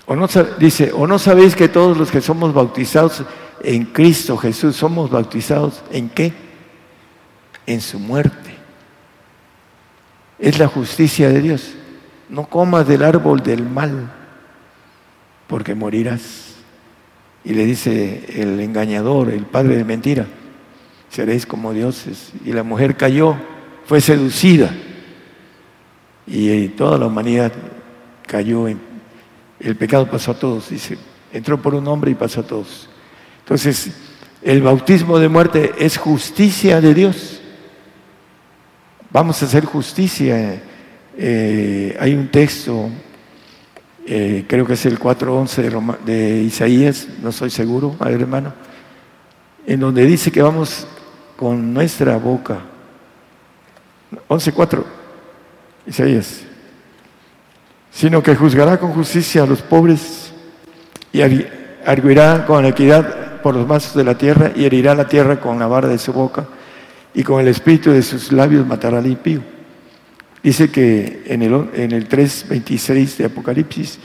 [0.10, 3.24] o no, dice, o no sabéis que todos los que somos bautizados
[3.62, 6.34] en Cristo Jesús somos bautizados en qué?
[7.68, 8.56] En su muerte.
[10.40, 11.76] Es la justicia de Dios.
[12.28, 14.12] No comas del árbol del mal,
[15.46, 16.56] porque morirás.
[17.44, 20.26] Y le dice el engañador, el padre de mentira,
[21.10, 22.32] seréis como dioses.
[22.44, 23.36] Y la mujer cayó,
[23.86, 24.72] fue seducida.
[26.26, 27.52] Y toda la humanidad
[28.26, 28.89] cayó en
[29.60, 30.98] el pecado pasó a todos, dice.
[31.32, 32.90] Entró por un hombre y pasó a todos.
[33.40, 33.92] Entonces,
[34.42, 37.42] el bautismo de muerte es justicia de Dios.
[39.12, 40.62] Vamos a hacer justicia.
[41.18, 42.90] Eh, hay un texto,
[44.06, 48.54] eh, creo que es el 4.11 de, de Isaías, no soy seguro, hermano,
[49.68, 50.88] en donde dice que vamos
[51.36, 52.60] con nuestra boca.
[54.30, 54.84] 11.4,
[55.86, 56.49] Isaías
[58.00, 60.32] sino que juzgará con justicia a los pobres
[61.12, 61.20] y
[61.86, 65.68] arguirá con equidad por los mazos de la tierra y herirá la tierra con la
[65.68, 66.46] vara de su boca
[67.14, 69.42] y con el espíritu de sus labios matará al impío.
[70.42, 74.00] Dice que en el, en el 3.26 de Apocalipsis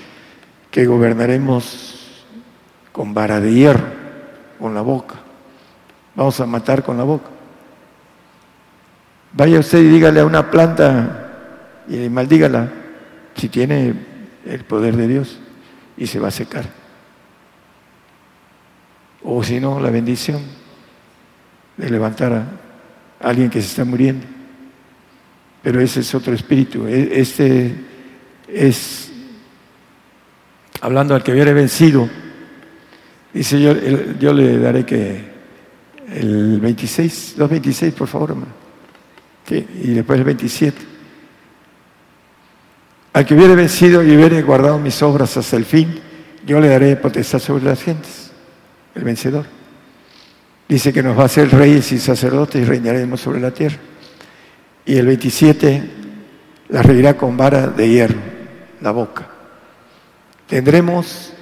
[0.73, 2.25] que gobernaremos
[2.91, 3.87] con vara de hierro,
[4.59, 5.15] con la boca.
[6.17, 7.29] Vamos a matar con la boca.
[9.35, 11.31] Vaya usted y dígale a una planta
[11.89, 12.83] y maldígala
[13.35, 13.95] si tiene
[14.47, 15.39] el poder de Dios
[15.97, 16.65] y se va a secar.
[19.23, 20.43] O si no, la bendición
[21.77, 22.47] de levantar a
[23.21, 24.27] alguien que se está muriendo.
[25.63, 26.87] Pero ese es otro espíritu.
[26.87, 27.75] E, este
[28.49, 29.11] es,
[30.81, 32.09] hablando al que hubiera vencido,
[33.33, 33.73] dice yo,
[34.21, 35.33] yo le daré que
[36.13, 38.53] el 26, 2.26 por favor, hermano.
[39.49, 40.94] y después el 27.
[43.15, 46.01] Al que hubiere vencido y hubiere guardado mis obras hasta el fin,
[46.45, 48.33] yo le daré potestad sobre las gentes,
[48.93, 49.47] el vencedor.
[50.69, 53.77] Dice que nos va a ser reyes y sacerdotes y reinaremos sobre la tierra.
[54.85, 55.91] Y el 27
[56.71, 58.19] la reirá con vara de hierro,
[58.81, 59.29] la boca.
[60.49, 61.33] Tendremos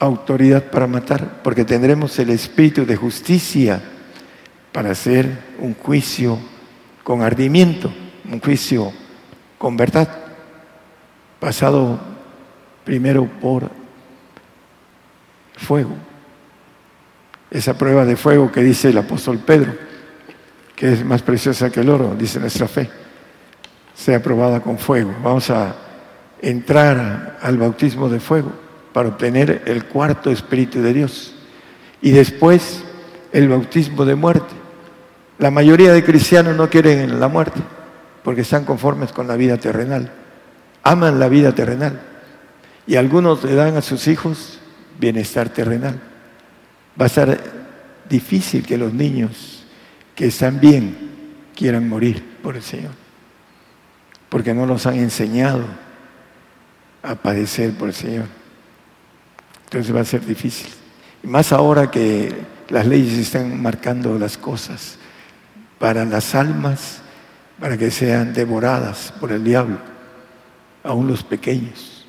[0.00, 3.80] autoridad para matar, porque tendremos el espíritu de justicia
[4.72, 6.38] para hacer un juicio
[7.02, 7.90] con ardimiento,
[8.30, 8.92] un juicio
[9.56, 10.23] con verdad
[11.44, 11.98] pasado
[12.84, 13.70] primero por
[15.58, 15.90] fuego.
[17.50, 19.74] Esa prueba de fuego que dice el apóstol Pedro,
[20.74, 22.88] que es más preciosa que el oro, dice nuestra fe,
[23.94, 25.14] sea probada con fuego.
[25.22, 25.76] Vamos a
[26.40, 28.50] entrar al bautismo de fuego
[28.94, 31.34] para obtener el cuarto Espíritu de Dios.
[32.00, 32.82] Y después
[33.32, 34.54] el bautismo de muerte.
[35.38, 37.60] La mayoría de cristianos no quieren la muerte
[38.22, 40.23] porque están conformes con la vida terrenal
[40.84, 41.98] aman la vida terrenal
[42.86, 44.58] y algunos le dan a sus hijos
[45.00, 45.98] bienestar terrenal.
[47.00, 47.40] Va a ser
[48.08, 49.64] difícil que los niños
[50.14, 51.10] que están bien
[51.56, 52.92] quieran morir por el Señor,
[54.28, 55.64] porque no los han enseñado
[57.02, 58.26] a padecer por el Señor.
[59.64, 60.68] Entonces va a ser difícil.
[61.22, 62.32] Y más ahora que
[62.68, 64.98] las leyes están marcando las cosas
[65.78, 67.00] para las almas,
[67.58, 69.93] para que sean devoradas por el diablo
[70.84, 72.06] aún los pequeños.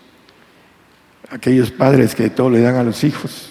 [1.29, 3.49] Aquellos padres que todo le dan a los hijos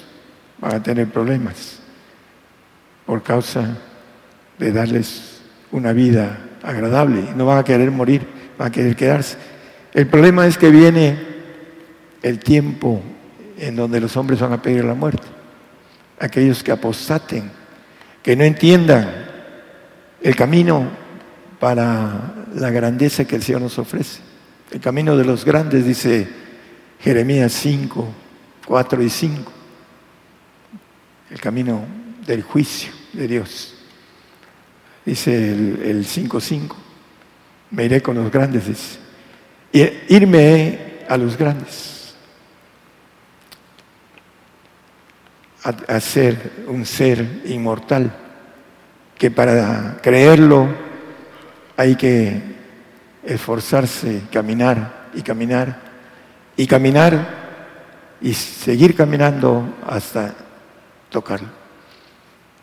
[0.58, 1.80] van a tener problemas
[3.04, 3.76] por causa
[4.58, 5.40] de darles
[5.72, 7.32] una vida agradable.
[7.36, 9.36] No van a querer morir, van a querer quedarse.
[9.92, 11.18] El problema es que viene
[12.22, 13.02] el tiempo
[13.58, 15.26] en donde los hombres van a pedir la muerte.
[16.20, 17.50] Aquellos que apostaten,
[18.22, 19.08] que no entiendan
[20.22, 20.88] el camino
[21.58, 24.23] para la grandeza que el Señor nos ofrece.
[24.70, 26.28] El camino de los grandes, dice
[27.00, 28.08] Jeremías 5,
[28.66, 29.52] 4 y 5.
[31.30, 31.84] el camino
[32.26, 33.74] del juicio de Dios.
[35.04, 36.74] Dice el 5.5,
[37.70, 38.98] me iré con los grandes, dice.
[40.08, 42.14] Irme a los grandes,
[45.64, 48.16] a ser un ser inmortal,
[49.18, 50.68] que para creerlo
[51.76, 52.53] hay que
[53.24, 55.78] esforzarse, caminar y caminar
[56.56, 57.44] y caminar
[58.20, 60.34] y seguir caminando hasta
[61.10, 61.48] tocarlo,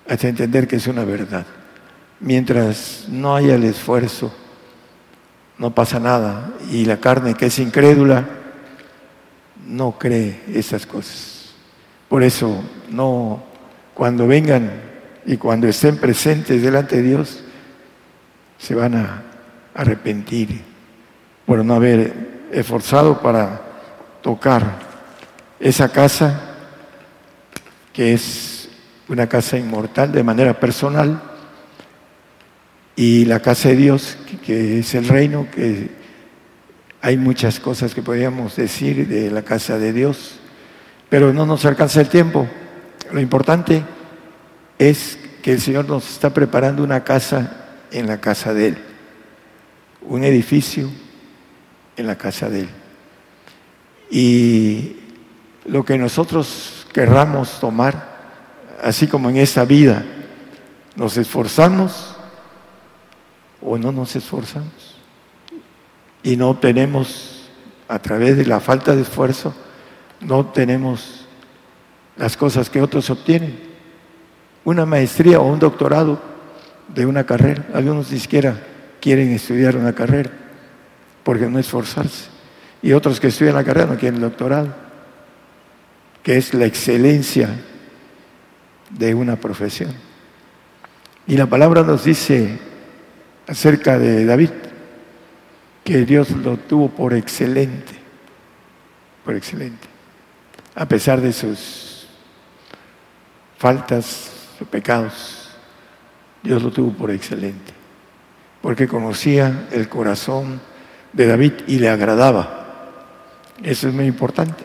[0.07, 1.45] hasta entender que es una verdad.
[2.19, 4.31] Mientras no haya el esfuerzo,
[5.57, 6.51] no pasa nada.
[6.71, 8.25] Y la carne que es incrédula
[9.67, 11.53] no cree esas cosas.
[12.09, 13.43] Por eso, no,
[13.93, 14.71] cuando vengan
[15.25, 17.43] y cuando estén presentes delante de Dios,
[18.57, 19.30] se van a
[19.73, 20.61] arrepentir
[21.45, 23.61] por no haber esforzado para
[24.21, 24.79] tocar
[25.59, 26.41] esa casa
[27.93, 28.69] que es
[29.07, 31.21] una casa inmortal de manera personal
[32.95, 35.89] y la casa de Dios que es el reino que
[37.01, 40.39] hay muchas cosas que podríamos decir de la casa de Dios
[41.09, 42.47] pero no nos alcanza el tiempo.
[43.11, 43.83] Lo importante
[44.79, 48.90] es que el Señor nos está preparando una casa en la casa de Él
[50.01, 50.89] un edificio
[51.97, 52.69] en la casa de Él
[54.11, 54.97] y
[55.65, 58.19] lo que nosotros querramos tomar,
[58.83, 60.03] así como en esta vida,
[60.97, 62.17] nos esforzamos
[63.61, 64.97] o no nos esforzamos.
[66.23, 67.49] Y no tenemos,
[67.87, 69.55] a través de la falta de esfuerzo,
[70.19, 71.25] no tenemos
[72.17, 73.57] las cosas que otros obtienen.
[74.65, 76.21] Una maestría o un doctorado
[76.89, 77.65] de una carrera.
[77.73, 78.61] Algunos ni siquiera
[79.01, 80.29] quieren estudiar una carrera
[81.23, 82.31] porque no esforzarse
[82.81, 84.73] y otros que estudian la carrera no quieren el doctorado,
[86.23, 87.49] que es la excelencia
[88.89, 89.93] de una profesión.
[91.27, 92.59] Y la palabra nos dice
[93.47, 94.49] acerca de David,
[95.83, 97.93] que Dios lo tuvo por excelente,
[99.25, 99.87] por excelente,
[100.75, 102.07] a pesar de sus
[103.57, 105.49] faltas, sus pecados,
[106.41, 107.73] Dios lo tuvo por excelente,
[108.61, 110.61] porque conocía el corazón
[111.13, 112.61] de David y le agradaba.
[113.63, 114.63] Eso es muy importante.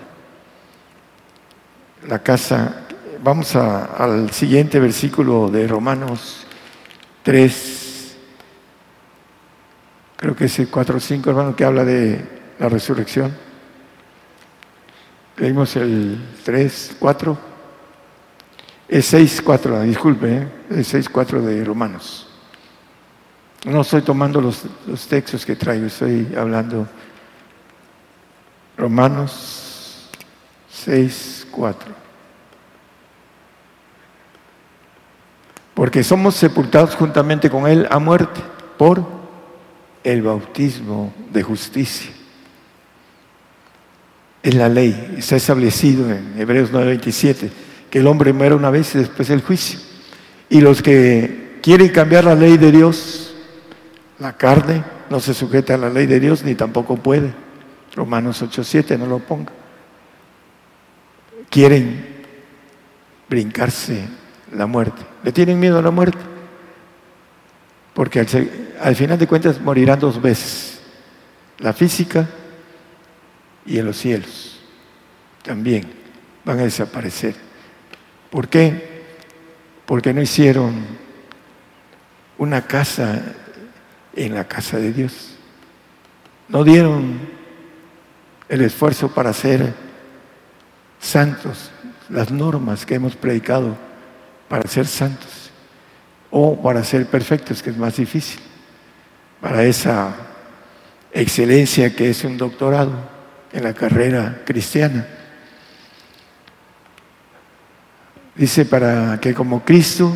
[2.09, 2.87] La casa,
[3.23, 6.47] vamos al siguiente versículo de Romanos
[7.23, 8.17] 3,
[10.17, 12.25] creo que es el 4 o 5, hermano, que habla de
[12.59, 13.35] la resurrección.
[15.37, 17.39] Leímos el 3, 4.
[18.89, 20.49] Es 6, 4, disculpe, ¿eh?
[20.71, 22.26] es 6, 4 de Romanos.
[23.67, 26.87] No estoy tomando los, los textos que traigo, estoy hablando
[28.77, 30.09] Romanos
[30.71, 31.89] 6, 4.
[35.75, 38.41] Porque somos sepultados juntamente con Él a muerte
[38.79, 39.05] por
[40.05, 42.13] el bautismo de justicia.
[44.45, 47.51] Es la ley, está establecido en Hebreos 9:27,
[47.91, 49.81] que el hombre muere una vez y después el juicio.
[50.49, 53.26] Y los que quieren cambiar la ley de Dios,
[54.19, 57.33] la carne no se sujeta a la ley de Dios ni tampoco puede.
[57.95, 59.53] Romanos 8:7, no lo ponga.
[61.51, 62.25] Quieren
[63.29, 64.09] brincarse
[64.53, 65.03] la muerte.
[65.23, 66.19] ¿Le tienen miedo a la muerte?
[67.95, 70.81] Porque al, final de cuentas morirán dos veces.
[71.59, 72.29] La física
[73.65, 74.61] y en los cielos.
[75.43, 75.87] También
[76.45, 77.35] van a desaparecer.
[78.31, 79.05] ¿Por qué?
[79.87, 80.75] Porque no hicieron
[82.37, 83.23] una casa
[84.17, 85.37] en la casa de Dios.
[86.49, 87.19] No dieron
[88.49, 89.75] el esfuerzo para ser
[90.99, 91.71] santos,
[92.09, 93.77] las normas que hemos predicado
[94.49, 95.51] para ser santos
[96.31, 98.41] o para ser perfectos, que es más difícil,
[99.41, 100.15] para esa
[101.13, 102.93] excelencia que es un doctorado
[103.53, 105.07] en la carrera cristiana.
[108.35, 110.13] Dice, para que como Cristo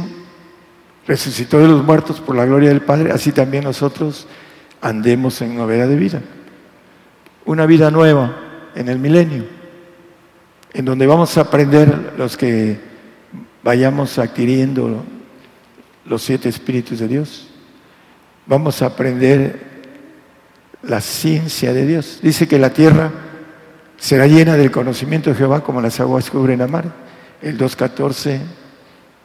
[1.07, 4.27] resucitó de los muertos por la gloria del Padre, así también nosotros
[4.81, 6.23] andemos en novedad de vida
[7.51, 8.37] una vida nueva
[8.75, 9.45] en el milenio,
[10.73, 12.79] en donde vamos a aprender los que
[13.63, 15.05] vayamos adquiriendo
[16.05, 17.49] los siete espíritus de Dios.
[18.47, 19.69] Vamos a aprender
[20.83, 22.21] la ciencia de Dios.
[22.23, 23.11] Dice que la tierra
[23.97, 26.85] será llena del conocimiento de Jehová como las aguas cubren la mar.
[27.43, 28.39] El 2.14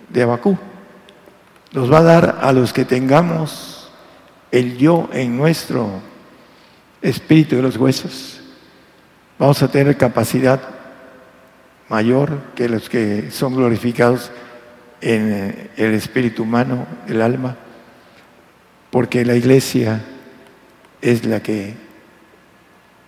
[0.10, 0.58] de Abacú.
[1.76, 3.90] Nos va a dar a los que tengamos
[4.50, 5.90] el yo en nuestro
[7.02, 8.40] espíritu de los huesos.
[9.38, 10.62] Vamos a tener capacidad
[11.90, 14.32] mayor que los que son glorificados
[15.02, 17.58] en el espíritu humano, el alma,
[18.90, 20.02] porque la iglesia
[21.02, 21.74] es la que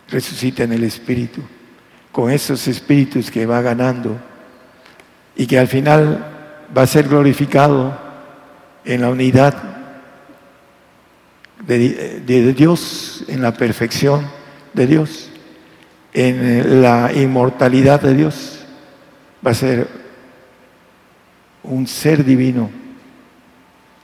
[0.10, 1.42] resucita en el espíritu,
[2.12, 4.18] con esos espíritus que va ganando
[5.38, 6.26] y que al final
[6.78, 8.07] va a ser glorificado
[8.88, 9.54] en la unidad
[11.66, 14.26] de, Dios, en la perfección
[14.74, 15.30] de Dios,
[16.14, 18.60] en la inmortalidad de Dios.
[19.46, 19.88] Va a ser
[21.64, 22.70] un ser divino,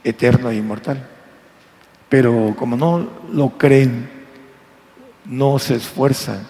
[0.04, 1.02] eterno e inmortal.
[2.10, 4.10] Pero como no lo creen,
[5.24, 6.46] no se esfuerzan.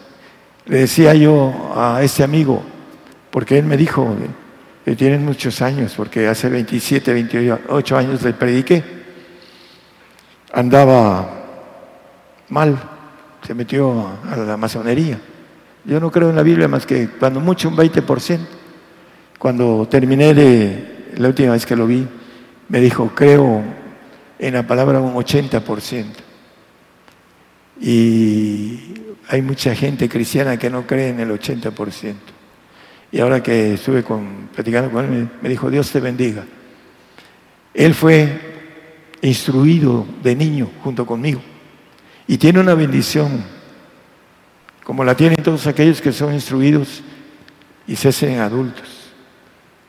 [0.66, 2.64] Le decía yo a ese amigo,
[3.30, 4.16] porque él me dijo
[4.84, 8.84] que tienen muchos años, porque hace 27, 28 años le prediqué,
[10.52, 11.44] andaba
[12.50, 12.78] mal,
[13.46, 15.20] se metió a la masonería.
[15.86, 18.40] Yo no creo en la Biblia más que cuando mucho un 20%.
[19.38, 20.34] Cuando terminé
[21.18, 22.08] la última vez que lo vi,
[22.70, 23.62] me dijo, creo
[24.40, 26.06] en la palabra un 80%.
[27.82, 28.94] Y
[29.28, 32.33] hay mucha gente cristiana que no cree en el 80%.
[33.14, 36.44] Y ahora que estuve con, platicando con él, me dijo, Dios te bendiga.
[37.72, 38.42] Él fue
[39.22, 41.40] instruido de niño junto conmigo
[42.28, 43.44] y tiene una bendición,
[44.84, 47.04] como la tienen todos aquellos que son instruidos
[47.86, 49.14] y se hacen adultos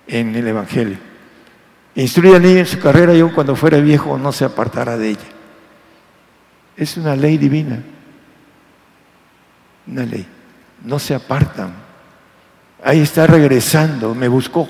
[0.07, 0.99] en el Evangelio.
[1.95, 5.09] Instruye al niño en su carrera y aun cuando fuera viejo no se apartará de
[5.09, 5.31] ella.
[6.77, 7.83] Es una ley divina,
[9.87, 10.27] una ley.
[10.85, 11.84] No se apartan
[12.85, 14.69] Ahí está regresando, me buscó.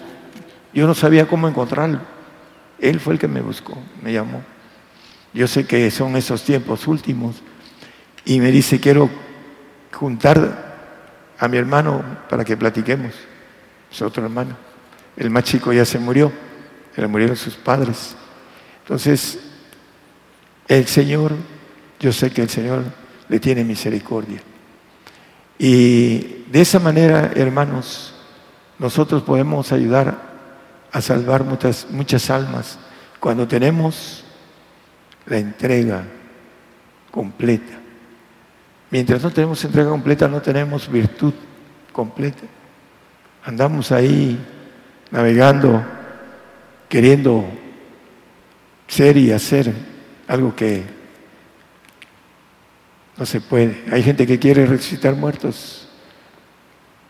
[0.73, 2.01] Yo no sabía cómo encontrarlo.
[2.79, 4.41] Él fue el que me buscó, me llamó.
[5.33, 7.43] Yo sé que son esos tiempos últimos.
[8.25, 9.11] Y me dice, quiero
[9.93, 10.75] juntar
[11.37, 13.13] a mi hermano para que platiquemos.
[13.91, 14.57] Es otro hermano.
[15.17, 16.31] El más chico ya se murió.
[16.95, 18.15] Le murieron sus padres.
[18.83, 19.41] Entonces,
[20.69, 21.33] el Señor,
[21.99, 22.85] yo sé que el Señor
[23.29, 24.41] le tiene misericordia.
[25.59, 28.15] Y de esa manera, hermanos,
[28.79, 30.17] nosotros podemos ayudar
[30.93, 32.79] a salvar muchas, muchas almas
[33.19, 34.23] cuando tenemos
[35.27, 36.05] la entrega
[37.11, 37.73] completa.
[38.89, 41.35] Mientras no tenemos entrega completa, no tenemos virtud
[41.93, 42.45] completa.
[43.43, 44.39] Andamos ahí
[45.11, 45.85] navegando,
[46.89, 47.47] queriendo
[48.87, 49.75] ser y hacer
[50.29, 50.85] algo que
[53.17, 53.83] no se puede.
[53.91, 55.84] Hay gente que quiere resucitar muertos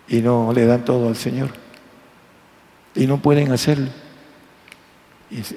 [0.09, 1.51] y no le dan todo al Señor.
[2.95, 3.89] Y no pueden hacerlo.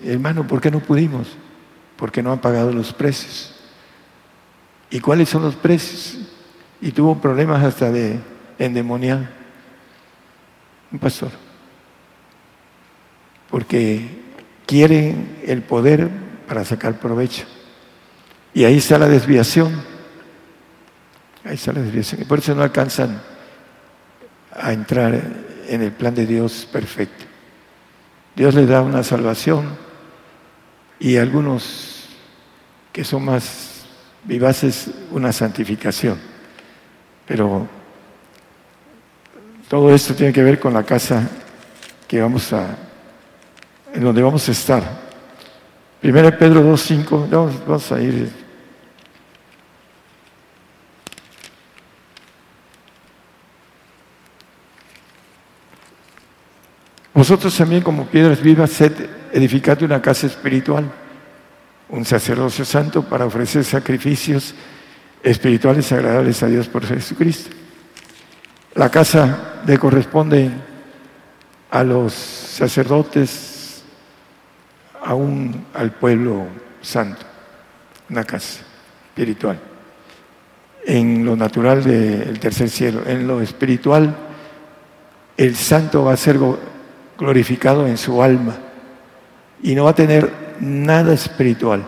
[0.03, 1.27] hermano, ¿por qué no pudimos?
[1.95, 3.53] Porque no han pagado los precios.
[4.89, 6.17] ¿Y cuáles son los precios?
[6.81, 8.19] Y tuvo problemas hasta de
[8.57, 9.29] endemoniar.
[10.91, 11.31] Un pastor.
[13.49, 14.07] Porque
[14.65, 16.09] quieren el poder
[16.47, 17.45] para sacar provecho.
[18.53, 19.71] Y ahí está la desviación.
[21.43, 22.21] Ahí está la desviación.
[22.21, 23.21] Y por eso no alcanzan
[24.51, 25.21] a entrar
[25.67, 27.25] en el plan de Dios perfecto.
[28.35, 29.65] Dios les da una salvación
[30.99, 32.09] y algunos
[32.91, 33.85] que son más
[34.23, 36.19] vivaces una santificación.
[37.25, 37.67] Pero
[39.67, 41.27] todo esto tiene que ver con la casa
[42.07, 42.75] que vamos a,
[43.93, 44.83] en donde vamos a estar.
[45.99, 48.46] Primero Pedro 2.5, vamos, vamos a ir
[57.17, 58.93] Vosotros también como piedras vivas sed
[59.81, 60.87] una casa espiritual,
[61.89, 64.53] un sacerdocio santo para ofrecer sacrificios
[65.23, 67.49] espirituales agradables a Dios por Jesucristo.
[68.75, 70.51] La casa le corresponde
[71.71, 73.81] a los sacerdotes,
[75.01, 76.45] aún al pueblo
[76.83, 77.25] santo,
[78.11, 78.61] una casa
[79.09, 79.59] espiritual.
[80.85, 84.15] En lo natural del tercer cielo, en lo espiritual,
[85.35, 86.37] el santo va a ser
[87.17, 88.55] glorificado en su alma
[89.61, 91.83] y no va a tener nada espiritual,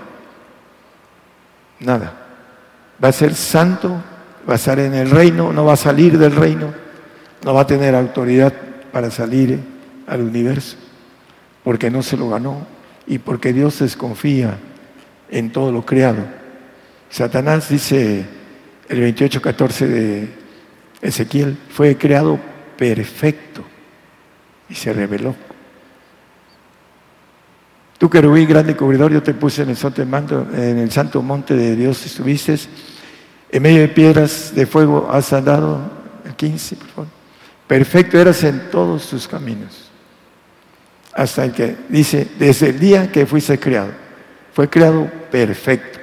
[1.79, 2.13] nada.
[3.03, 4.01] Va a ser santo,
[4.47, 6.73] va a estar en el reino, no va a salir del reino,
[7.43, 8.53] no va a tener autoridad
[8.91, 9.59] para salir
[10.07, 10.77] al universo,
[11.63, 12.65] porque no se lo ganó
[13.07, 14.57] y porque Dios desconfía
[15.29, 16.25] en todo lo creado.
[17.09, 18.25] Satanás dice
[18.89, 20.29] el 28-14 de
[21.01, 22.39] Ezequiel, fue creado
[22.77, 23.63] perfecto
[24.69, 25.35] y se reveló.
[27.97, 31.75] Tú, querubín grande cubridor, yo te puse en el, santo en el santo monte de
[31.75, 32.55] Dios estuviste.
[33.51, 35.91] En medio de piedras de fuego has andado,
[36.23, 37.07] el 15, por favor.
[37.67, 39.89] perfecto eras en todos tus caminos.
[41.13, 43.91] Hasta el que dice, desde el día que fuiste creado,
[44.53, 45.99] fue creado perfecto.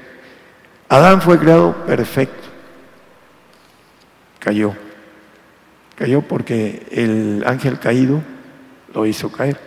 [0.91, 2.45] Adán fue creado perfecto.
[4.39, 4.75] Cayó.
[5.97, 8.23] Cayó porque el ángel caído
[8.95, 9.59] lo hizo caer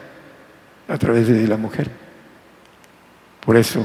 [0.87, 1.89] a través de la mujer.
[3.45, 3.83] Por eso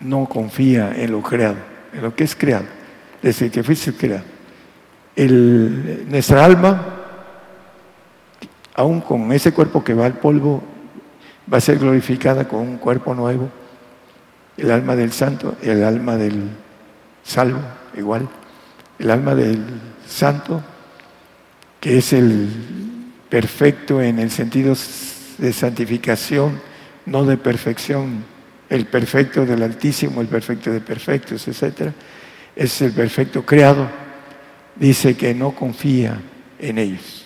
[0.00, 1.56] no confía en lo creado,
[1.92, 2.64] en lo que es creado,
[3.20, 4.24] desde que fuiste creado.
[5.16, 6.82] nuestra alma,
[8.74, 10.62] aún con ese cuerpo que va al polvo,
[11.52, 13.48] va a ser glorificada con un cuerpo nuevo.
[14.56, 16.48] El alma del santo, el alma del
[17.22, 17.60] salvo,
[17.96, 18.28] igual.
[18.98, 19.64] El alma del
[20.06, 20.62] santo,
[21.80, 22.91] que es el
[23.32, 24.76] perfecto en el sentido
[25.38, 26.60] de santificación,
[27.06, 28.22] no de perfección,
[28.68, 31.92] el perfecto del Altísimo, el perfecto de perfectos, etc.
[32.54, 33.88] Es el perfecto creado.
[34.76, 36.20] Dice que no confía
[36.58, 37.24] en ellos.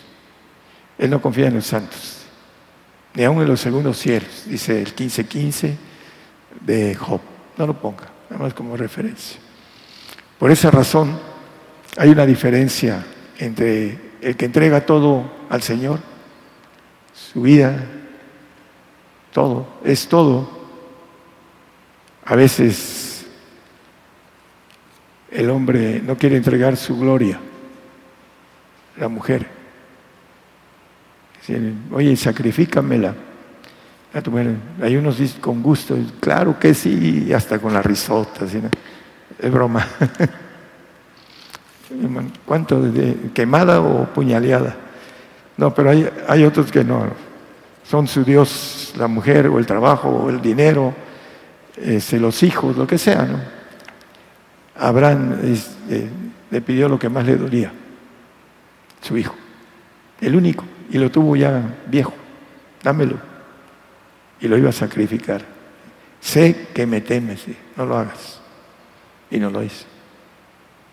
[0.96, 2.18] Él no confía en los santos,
[3.14, 5.74] ni aun en los segundos cielos, dice el 15:15
[6.60, 7.20] de Job.
[7.58, 9.40] No lo ponga, nada más como referencia.
[10.38, 11.18] Por esa razón,
[11.96, 13.04] hay una diferencia
[13.40, 16.00] entre el que entrega todo al Señor,
[17.14, 17.84] su vida,
[19.32, 20.48] todo, es todo.
[22.24, 23.26] A veces
[25.30, 27.38] el hombre no quiere entregar su gloria,
[28.96, 29.46] la mujer.
[31.92, 33.14] Oye, sacrifícamela.
[34.82, 38.46] Hay unos dicen con gusto, claro que sí, hasta con la risota,
[39.38, 39.86] es broma.
[42.46, 42.80] ¿Cuánto?
[42.80, 44.85] De ¿Quemada o puñaleada?
[45.56, 47.06] No, pero hay, hay otros que no.
[47.84, 50.94] Son su Dios la mujer o el trabajo o el dinero,
[51.76, 53.22] este, los hijos, lo que sea.
[53.22, 53.38] ¿no?
[54.78, 55.38] Abraham
[55.88, 56.10] eh,
[56.50, 57.72] le pidió lo que más le dolía,
[59.00, 59.34] su hijo,
[60.20, 62.12] el único, y lo tuvo ya viejo.
[62.82, 63.18] Dámelo.
[64.40, 65.42] Y lo iba a sacrificar.
[66.20, 67.44] Sé que me temes,
[67.76, 68.40] no lo hagas.
[69.30, 69.86] Y no lo hizo.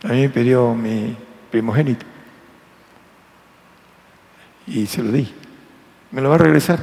[0.03, 1.15] A mí me pidió mi
[1.51, 2.05] primogénito.
[4.67, 5.31] Y se lo di.
[6.11, 6.79] Me lo va a regresar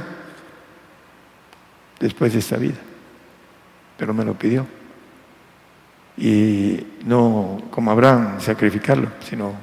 [1.99, 2.77] después de esta vida.
[3.97, 4.65] Pero me lo pidió.
[6.17, 9.53] Y no como Abraham sacrificarlo, sino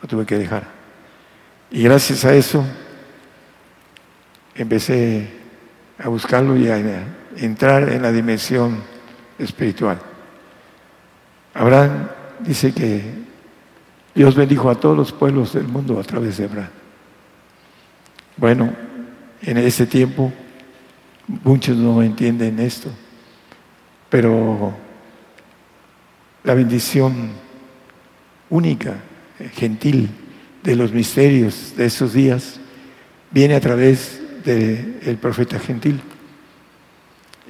[0.00, 0.64] lo tuve que dejar.
[1.70, 2.64] Y gracias a eso
[4.54, 5.28] empecé
[5.98, 6.78] a buscarlo y a
[7.36, 8.82] entrar en la dimensión
[9.38, 9.98] espiritual.
[11.54, 12.08] Abraham
[12.40, 13.02] dice que
[14.14, 16.77] Dios bendijo a todos los pueblos del mundo a través de Abraham.
[18.38, 18.72] Bueno,
[19.42, 20.32] en ese tiempo
[21.42, 22.88] muchos no entienden esto,
[24.08, 24.72] pero
[26.44, 27.30] la bendición
[28.48, 28.94] única,
[29.54, 30.08] gentil
[30.62, 32.60] de los misterios de esos días
[33.32, 36.00] viene a través del profeta gentil.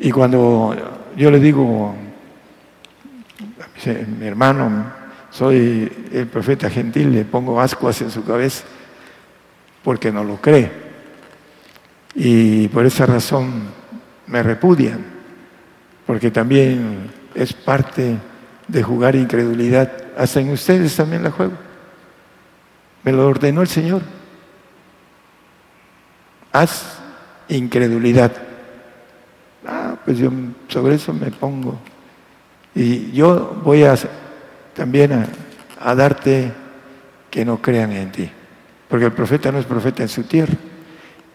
[0.01, 0.75] Y cuando
[1.19, 1.95] yo le digo
[4.19, 4.91] mi hermano,
[5.31, 8.65] soy el profeta gentil, le pongo ascuas en su cabeza
[9.83, 10.71] porque no lo cree.
[12.15, 13.65] Y por esa razón
[14.27, 15.05] me repudian,
[16.07, 18.17] porque también es parte
[18.67, 19.91] de jugar incredulidad.
[20.17, 21.55] Hasta en ustedes también la juego.
[23.05, 24.03] Me lo ordenó el Señor.
[26.53, 26.99] Haz
[27.49, 28.33] incredulidad.
[29.67, 30.31] Ah, pues yo
[30.69, 31.79] sobre eso me pongo.
[32.75, 33.95] Y yo voy a
[34.75, 35.27] también
[35.81, 36.53] a, darte
[37.31, 38.31] que no crean en ti,
[38.89, 40.55] porque el profeta no es profeta en su tierra.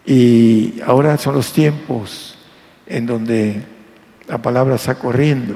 [0.05, 2.37] Y ahora son los tiempos
[2.85, 3.63] en donde
[4.27, 5.55] la palabra está corriendo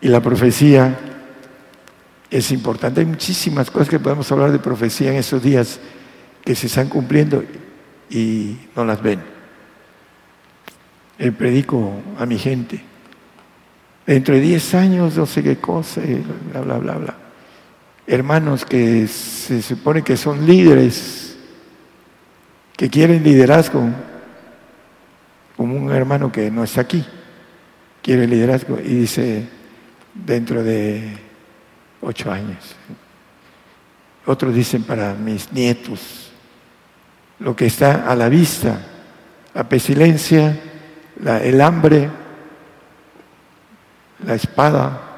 [0.00, 0.98] y la profecía
[2.30, 3.00] es importante.
[3.00, 5.80] Hay muchísimas cosas que podemos hablar de profecía en esos días
[6.44, 7.42] que se están cumpliendo
[8.10, 9.20] y no las ven.
[11.18, 12.94] El predico a mi gente
[14.06, 16.02] Dentro de 10 años, no sé qué cosa,
[16.52, 17.14] bla, bla, bla, bla.
[18.06, 21.36] Hermanos que se supone que son líderes,
[22.76, 23.88] que quieren liderazgo,
[25.56, 27.04] como un hermano que no está aquí,
[28.02, 29.48] quiere liderazgo y dice,
[30.12, 31.16] dentro de
[32.00, 32.76] ocho años.
[34.26, 36.30] Otros dicen para mis nietos,
[37.38, 38.80] lo que está a la vista,
[39.54, 40.58] la pestilencia,
[41.42, 42.10] el hambre,
[44.24, 45.13] la espada,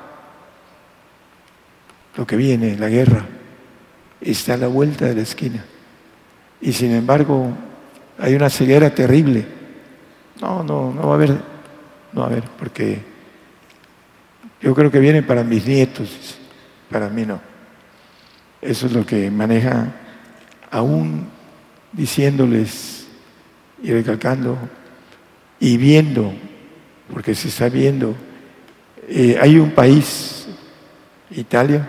[2.16, 3.24] lo que viene, la guerra,
[4.20, 5.64] está a la vuelta de la esquina.
[6.60, 7.52] Y sin embargo,
[8.18, 9.46] hay una ceguera terrible.
[10.40, 11.30] No, no, no va a haber,
[12.12, 13.00] no va a haber, porque
[14.60, 16.38] yo creo que viene para mis nietos,
[16.90, 17.40] para mí no.
[18.60, 19.92] Eso es lo que maneja
[20.70, 21.28] aún
[21.92, 23.06] diciéndoles
[23.82, 24.58] y recalcando
[25.60, 26.32] y viendo,
[27.12, 28.14] porque se está viendo,
[29.08, 30.48] eh, hay un país,
[31.30, 31.88] Italia,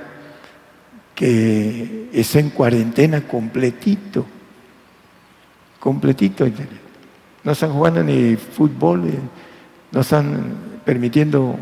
[1.17, 4.23] que está en cuarentena completito,
[5.79, 6.45] completito.
[7.43, 9.19] No están jugando ni fútbol, eh,
[9.91, 11.57] no están permitiendo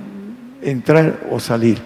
[0.62, 1.82] entrar o salir.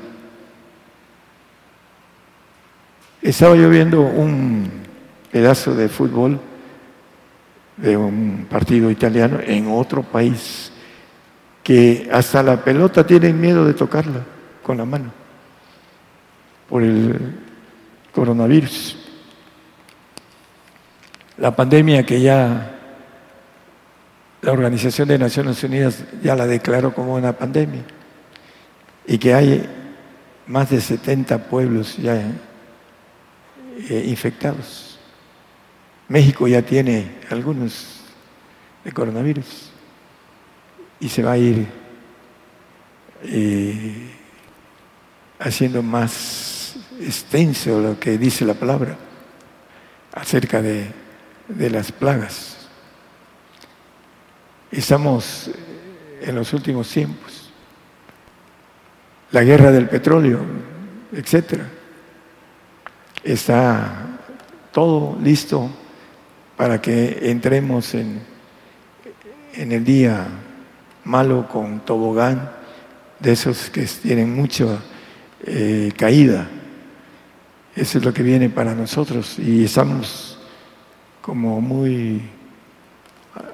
[3.21, 4.67] Estaba yo viendo un
[5.31, 6.39] pedazo de fútbol
[7.77, 10.71] de un partido italiano en otro país,
[11.61, 14.25] que hasta la pelota tienen miedo de tocarla
[14.63, 15.11] con la mano
[16.67, 17.48] por el
[18.13, 18.97] coronavirus.
[21.37, 22.75] La pandemia que ya
[24.41, 27.83] la Organización de Naciones Unidas ya la declaró como una pandemia
[29.05, 29.69] y que hay
[30.47, 32.15] más de 70 pueblos ya
[33.89, 34.99] eh, infectados.
[36.07, 38.01] México ya tiene algunos
[38.83, 39.71] de coronavirus
[40.99, 41.67] y se va a ir
[43.23, 44.11] eh,
[45.39, 46.58] haciendo más
[46.99, 48.97] extenso lo que dice la palabra
[50.13, 50.91] acerca de,
[51.47, 52.67] de las plagas.
[54.71, 55.49] Estamos
[56.21, 57.49] en los últimos tiempos
[59.31, 60.39] la guerra del petróleo,
[61.11, 61.67] etcétera.
[63.23, 64.07] Está
[64.71, 65.69] todo listo
[66.57, 68.21] para que entremos en,
[69.53, 70.27] en el día
[71.03, 72.51] malo con tobogán,
[73.19, 74.79] de esos que tienen mucha
[75.45, 76.47] eh, caída.
[77.79, 80.37] Eso es lo que viene para nosotros y estamos
[81.21, 82.21] como muy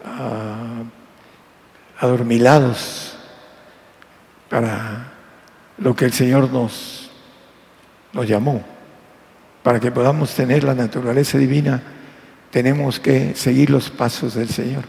[0.03, 0.81] ah,
[1.99, 3.15] adormilados
[4.49, 5.13] para
[5.77, 7.11] lo que el Señor nos,
[8.13, 8.65] nos llamó.
[9.61, 11.83] Para que podamos tener la naturaleza divina,
[12.49, 14.85] tenemos que seguir los pasos del Señor.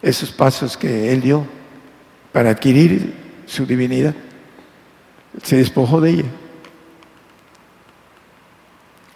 [0.00, 1.44] Esos pasos que Él dio
[2.30, 3.12] para adquirir
[3.46, 4.14] su divinidad.
[5.42, 6.41] Se despojó de ella.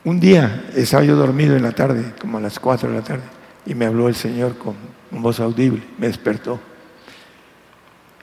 [0.07, 3.25] Un día estaba yo dormido en la tarde, como a las cuatro de la tarde,
[3.67, 4.77] y me habló el Señor con
[5.11, 6.61] voz audible, me despertó.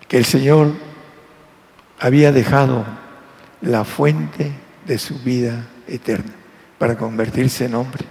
[0.07, 0.71] Que el Señor
[1.99, 2.85] había dejado
[3.59, 4.53] la fuente
[4.85, 6.31] de su vida eterna
[6.77, 8.05] para convertirse en hombre.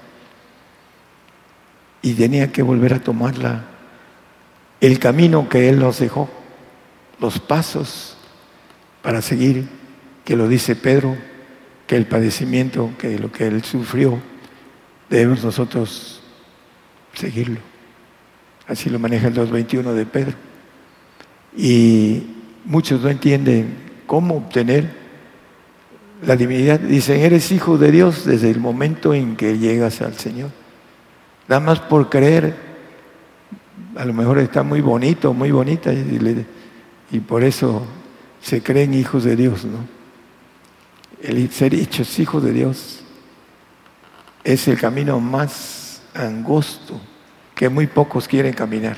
[2.02, 3.64] Y tenía que volver a tomarla,
[4.82, 6.28] el camino que Él nos dejó,
[7.18, 8.18] los pasos
[9.00, 9.66] para seguir,
[10.26, 11.16] que lo dice Pedro,
[11.96, 14.18] el padecimiento, que lo que Él sufrió,
[15.08, 16.22] debemos nosotros
[17.14, 17.60] seguirlo.
[18.66, 20.34] Así lo maneja el 2.21 de Pedro.
[21.56, 22.22] Y
[22.64, 23.74] muchos no entienden
[24.06, 25.02] cómo obtener
[26.26, 26.80] la divinidad.
[26.80, 30.50] Dicen, eres hijo de Dios desde el momento en que llegas al Señor.
[31.48, 32.54] Nada más por creer,
[33.96, 37.84] a lo mejor está muy bonito, muy bonita, y, por eso
[38.40, 40.01] se creen hijos de Dios, ¿no?
[41.22, 43.00] El ser hechos hijos de Dios
[44.44, 47.00] es el camino más angosto
[47.54, 48.96] que muy pocos quieren caminar.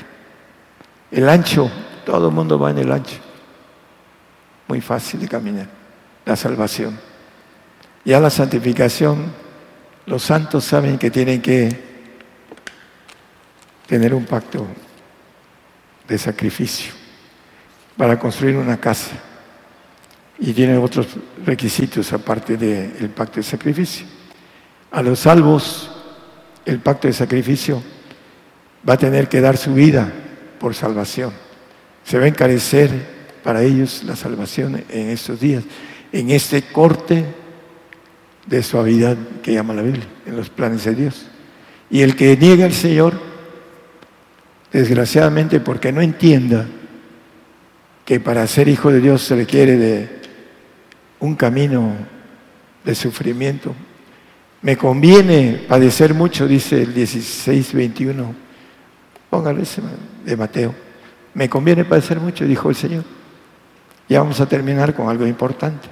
[1.11, 1.71] El ancho,
[2.05, 3.25] todo el mundo va en el ancho
[4.67, 5.67] muy fácil de caminar,
[6.25, 6.97] la salvación.
[8.03, 9.31] Ya la santificación,
[10.05, 11.83] los santos saben que tienen que
[13.87, 14.65] tener un pacto
[16.07, 16.93] de sacrificio
[17.97, 19.11] para construir una casa.
[20.39, 21.07] Y tienen otros
[21.45, 24.05] requisitos aparte del pacto de sacrificio.
[24.91, 25.91] A los salvos,
[26.65, 27.81] el pacto de sacrificio
[28.87, 30.11] va a tener que dar su vida
[30.59, 31.31] por salvación.
[32.03, 32.89] Se va a encarecer
[33.43, 35.63] para ellos la salvación en estos días,
[36.11, 37.25] en este corte
[38.45, 41.27] de suavidad que llama la Biblia, en los planes de Dios.
[41.89, 43.19] Y el que niega al Señor,
[44.71, 46.67] desgraciadamente porque no entienda
[48.03, 50.14] que para ser hijo de Dios se requiere de
[51.19, 51.93] un camino
[52.83, 53.73] de sufrimiento.
[54.61, 58.33] Me conviene padecer mucho, dice el 16:21.
[59.29, 59.81] Póngale ese
[60.23, 60.73] de Mateo.
[61.33, 63.03] Me conviene padecer mucho, dijo el Señor.
[64.07, 65.87] Ya vamos a terminar con algo importante.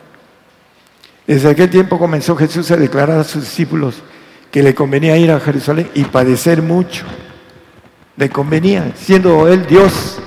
[1.26, 4.02] Desde aquel tiempo comenzó Jesús a declarar a sus discípulos
[4.52, 7.06] que le convenía ir a Jerusalén y padecer mucho.
[8.18, 10.20] Le convenía, siendo Él Dios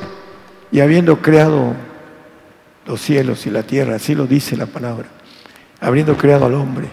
[0.72, 1.74] y habiendo creado
[2.86, 5.08] los cielos y la tierra, así lo dice la palabra,
[5.80, 6.88] habiendo creado al hombre,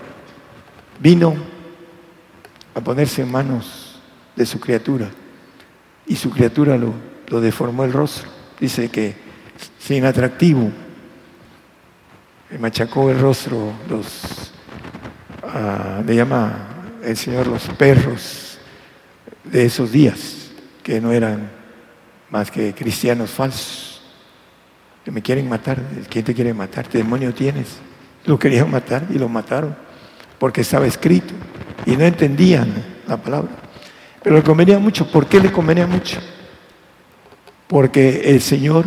[1.00, 1.36] vino
[2.74, 4.02] a ponerse en manos
[4.36, 5.10] de su criatura
[6.06, 6.94] y su criatura lo,
[7.39, 8.30] deformó el rostro.
[8.60, 9.16] Dice que
[9.80, 10.72] sin atractivo,
[12.60, 14.52] machacó el rostro, los,
[15.41, 16.68] uh, le llama
[17.04, 18.60] el Señor los perros
[19.44, 20.52] de esos días,
[20.84, 21.50] que no eran
[22.30, 23.93] más que cristianos falsos,
[25.04, 25.80] que me quieren matar.
[26.10, 26.88] ¿Quién te quiere matar?
[26.88, 27.78] ¿Qué demonio tienes?
[28.26, 29.76] Lo querían matar y lo mataron,
[30.39, 31.34] porque estaba escrito
[31.86, 32.74] y no entendían
[33.08, 33.51] la palabra.
[34.22, 35.12] Pero le convenía mucho.
[35.12, 36.20] ¿Por qué le convenía mucho?
[37.68, 38.86] Porque el Señor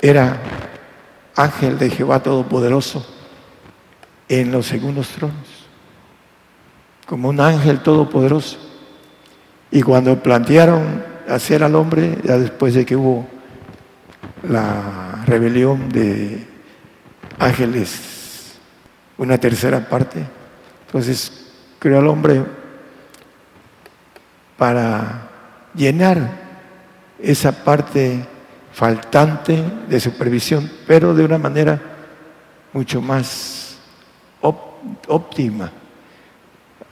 [0.00, 0.40] era
[1.36, 3.06] ángel de Jehová Todopoderoso
[4.28, 5.66] en los segundos tronos,
[7.06, 8.58] como un ángel todopoderoso.
[9.70, 13.28] Y cuando plantearon hacer al hombre, ya después de que hubo
[14.42, 16.46] la rebelión de
[17.38, 18.58] ángeles,
[19.18, 20.24] una tercera parte,
[20.86, 21.46] entonces
[21.78, 22.42] creó al hombre
[24.56, 25.28] para
[25.74, 26.46] llenar
[27.18, 28.24] esa parte
[28.72, 31.80] faltante de supervisión, pero de una manera
[32.72, 33.78] mucho más
[35.08, 35.72] óptima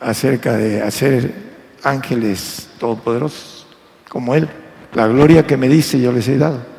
[0.01, 1.35] acerca de hacer
[1.83, 3.67] ángeles todopoderosos
[4.09, 4.49] como Él.
[4.95, 6.74] La gloria que me dice yo les he dado.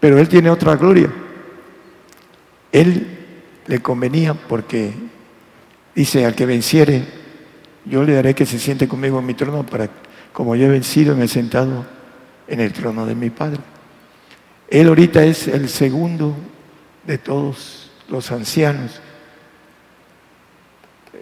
[0.00, 1.10] Pero Él tiene otra gloria.
[2.72, 3.06] Él
[3.66, 4.92] le convenía porque
[5.94, 7.04] dice al que venciere,
[7.84, 9.88] yo le daré que se siente conmigo en mi trono para,
[10.32, 11.86] como yo he vencido, me he sentado
[12.48, 13.60] en el trono de mi Padre.
[14.68, 16.34] Él ahorita es el segundo
[17.06, 19.00] de todos los ancianos.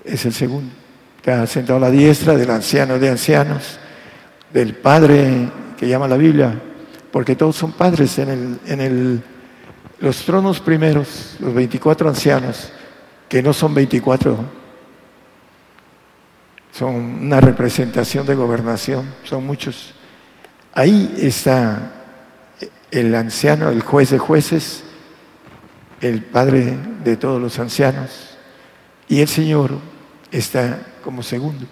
[0.05, 0.73] Es el segundo.
[1.17, 3.79] Está sentado a la diestra del anciano de ancianos,
[4.53, 5.49] del Padre
[5.79, 6.61] que llama la Biblia,
[7.15, 9.23] porque todos son padres en, el, en el,
[10.01, 12.73] los tronos primeros, los 24 ancianos,
[13.29, 14.37] que no son 24,
[16.73, 19.95] son una representación de gobernación, son muchos.
[20.73, 21.93] Ahí está
[22.91, 24.83] el anciano, el juez de jueces,
[26.01, 28.37] el padre de todos los ancianos,
[29.07, 29.79] y el Señor
[30.33, 31.65] está como segundo.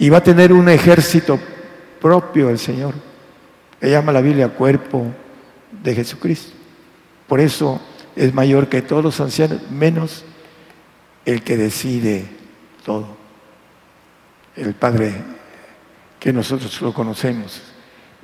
[0.00, 1.38] Y va a tener un ejército
[2.00, 3.05] propio el Señor,
[3.80, 5.06] que llama la Biblia cuerpo
[5.82, 6.52] de Jesucristo.
[7.26, 7.80] Por eso
[8.14, 10.24] es mayor que todos los ancianos, menos
[11.24, 12.26] el que decide
[12.84, 13.08] todo,
[14.54, 15.14] el Padre
[16.18, 17.60] que nosotros lo conocemos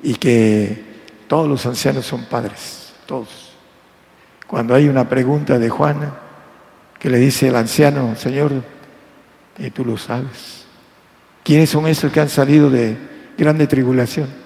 [0.02, 0.92] y que
[1.28, 3.52] todos los ancianos son padres, todos.
[4.46, 6.14] Cuando hay una pregunta de Juana
[6.98, 8.52] que le dice el anciano, Señor,
[9.58, 10.64] y tú lo sabes,
[11.42, 12.96] ¿quiénes son esos que han salido de
[13.36, 14.41] grande tribulación?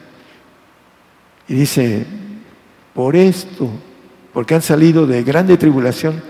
[1.49, 2.05] Y dice,
[2.95, 3.71] por esto,
[4.33, 6.23] porque han salido de grande tribulación,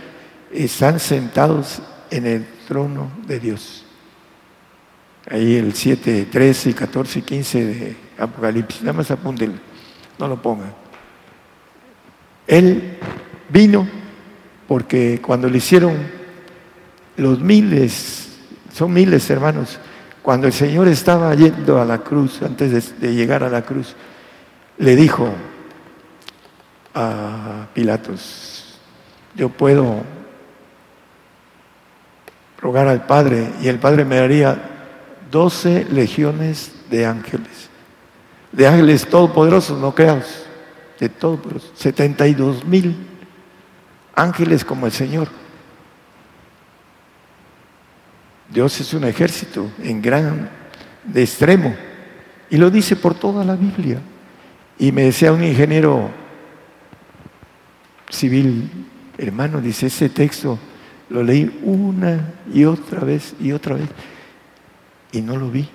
[0.53, 3.85] están sentados en el trono de Dios.
[5.29, 9.59] Ahí el 7, 13, 14 y 15 de Apocalipsis, nada más apúntenlo
[10.19, 10.73] no lo pongan.
[12.47, 12.99] Él
[13.49, 13.89] vino
[14.69, 15.95] porque cuando le hicieron
[17.17, 18.29] los miles,
[18.73, 19.79] son miles hermanos,
[20.23, 23.95] cuando el Señor estaba yendo a la cruz, antes de, llegar a la cruz,
[24.79, 25.29] le dijo
[26.95, 28.79] a Pilatos,
[29.35, 30.03] yo puedo
[32.59, 34.59] rogar al Padre y el Padre me daría
[35.31, 37.67] doce legiones de ángeles
[38.57, 40.25] de ángeles todopoderosos, no creamos,
[40.99, 42.97] de todopoderosos, 72 mil
[44.15, 45.29] ángeles como el Señor.
[48.49, 50.49] Dios es un ejército en gran,
[51.05, 51.77] de extremo,
[52.49, 54.01] y lo dice por toda la Biblia.
[54.79, 56.11] Y me decía un ingeniero
[58.11, 58.71] civil,
[59.19, 60.59] hermano, dice, ese texto
[61.09, 63.89] lo leí una y otra vez y otra vez,
[65.13, 65.69] y no lo vi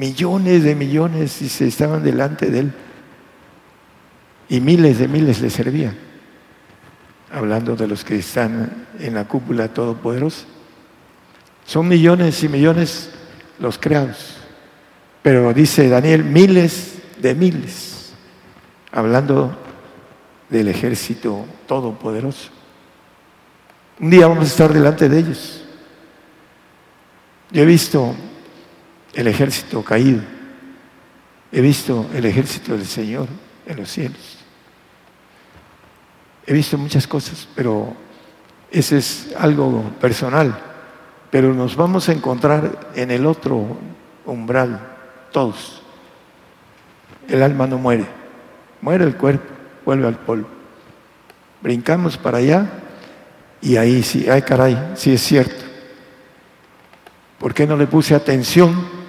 [0.00, 2.72] millones de millones y se estaban delante de él.
[4.48, 5.94] Y miles de miles le servían.
[7.30, 10.46] Hablando de los que están en la cúpula todopoderosa.
[11.64, 13.10] Son millones y millones
[13.58, 14.38] los creados.
[15.22, 17.89] Pero dice Daniel, miles de miles.
[18.92, 19.56] Hablando
[20.48, 22.50] del ejército todopoderoso.
[24.00, 25.64] Un día vamos a estar delante de ellos.
[27.50, 28.14] Yo he visto
[29.14, 30.22] el ejército caído.
[31.52, 33.28] He visto el ejército del Señor
[33.66, 34.38] en los cielos.
[36.46, 37.94] He visto muchas cosas, pero
[38.70, 40.58] ese es algo personal.
[41.30, 43.78] Pero nos vamos a encontrar en el otro
[44.24, 44.80] umbral,
[45.32, 45.82] todos.
[47.28, 48.06] El alma no muere,
[48.80, 49.46] muere el cuerpo,
[49.84, 50.48] vuelve al polvo.
[51.62, 52.66] Brincamos para allá
[53.60, 55.64] y ahí sí, ay caray, sí es cierto.
[57.38, 59.00] ¿Por qué no le puse atención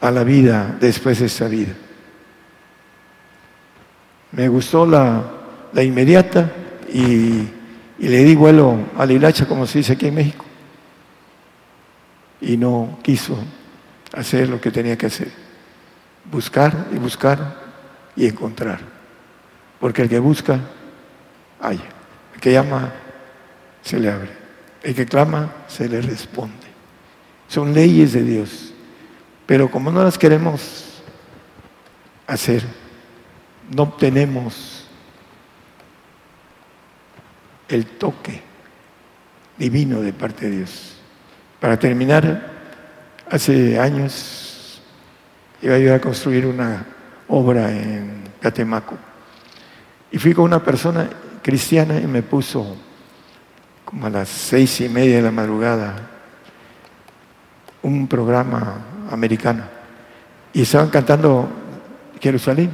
[0.00, 1.74] a la vida después de esa vida.
[4.32, 5.22] Me gustó la,
[5.82, 6.50] inmediata
[6.92, 7.48] y,
[7.98, 10.44] le di vuelo a la hilacha, como se dice aquí en México.
[12.40, 13.36] y no quiso
[14.14, 15.30] hacer lo que tenía que hacer.
[16.30, 17.69] Buscar y buscar
[18.16, 18.80] y encontrar.
[19.78, 20.60] Porque el que busca,
[21.60, 21.88] haya.
[22.34, 22.92] El que llama,
[23.82, 24.30] se le abre.
[24.82, 26.54] El que clama, se le responde.
[27.48, 28.72] Son leyes de Dios.
[29.46, 31.02] Pero como no las queremos
[32.26, 32.64] hacer,
[33.74, 34.86] no obtenemos
[37.68, 38.42] el toque
[39.58, 40.96] divino de parte de Dios.
[41.60, 42.50] Para terminar,
[43.30, 44.80] hace años
[45.62, 46.86] iba ir a construir una
[47.30, 48.96] obra en Catemaco.
[50.12, 51.08] Y fui con una persona
[51.42, 52.76] cristiana y me puso
[53.84, 55.96] como a las seis y media de la madrugada
[57.82, 58.76] un programa
[59.10, 59.64] americano.
[60.52, 61.48] Y estaban cantando
[62.20, 62.70] Jerusalén.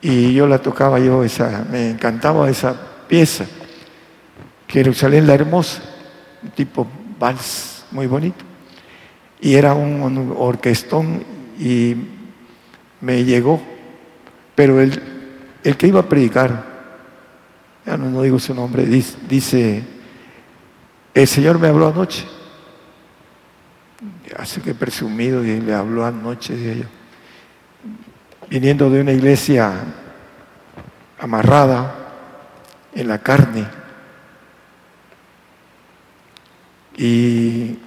[0.00, 2.74] Y yo la tocaba yo esa me encantaba esa
[3.08, 3.44] pieza.
[4.68, 5.82] Jerusalén la hermosa,
[6.42, 6.86] un tipo
[7.18, 8.44] vals muy bonito.
[9.40, 11.24] Y era un, orquestón
[11.58, 11.94] y
[13.00, 13.62] me llegó.
[14.54, 15.02] Pero el,
[15.62, 16.64] el que iba a predicar,
[17.84, 19.84] ya no, digo su nombre, dice,
[21.14, 22.26] el Señor me habló anoche.
[24.38, 26.86] Así que presumido y le habló anoche de ello.
[28.48, 29.72] Viniendo de una iglesia
[31.18, 31.94] amarrada
[32.94, 33.66] en la carne,
[36.96, 37.78] y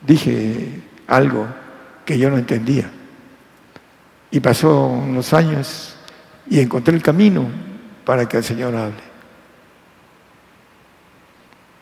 [0.00, 1.46] dije algo
[2.04, 2.90] que yo no entendía.
[4.30, 5.94] Y pasó unos años
[6.48, 7.46] y encontré el camino
[8.04, 9.02] para que el Señor hable.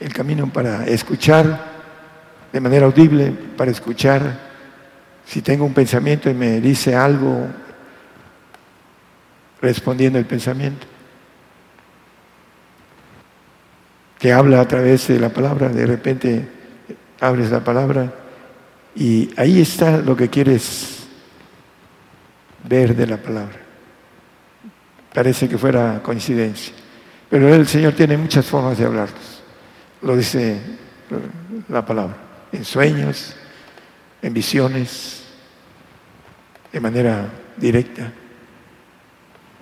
[0.01, 1.73] El camino para escuchar
[2.53, 4.39] de manera audible, para escuchar
[5.25, 7.47] si tengo un pensamiento y me dice algo
[9.61, 10.87] respondiendo el pensamiento.
[14.25, 16.49] que habla a través de la palabra, de repente
[17.21, 18.11] abres la palabra
[18.97, 21.04] y ahí está lo que quieres
[22.65, 23.61] ver de la palabra.
[25.13, 26.75] Parece que fuera coincidencia,
[27.31, 29.43] pero el Señor tiene muchas formas de hablarnos.
[30.03, 30.61] Lo dice
[31.69, 32.17] la palabra,
[32.51, 33.37] en sueños,
[34.21, 35.23] en visiones,
[36.73, 38.13] de manera directa,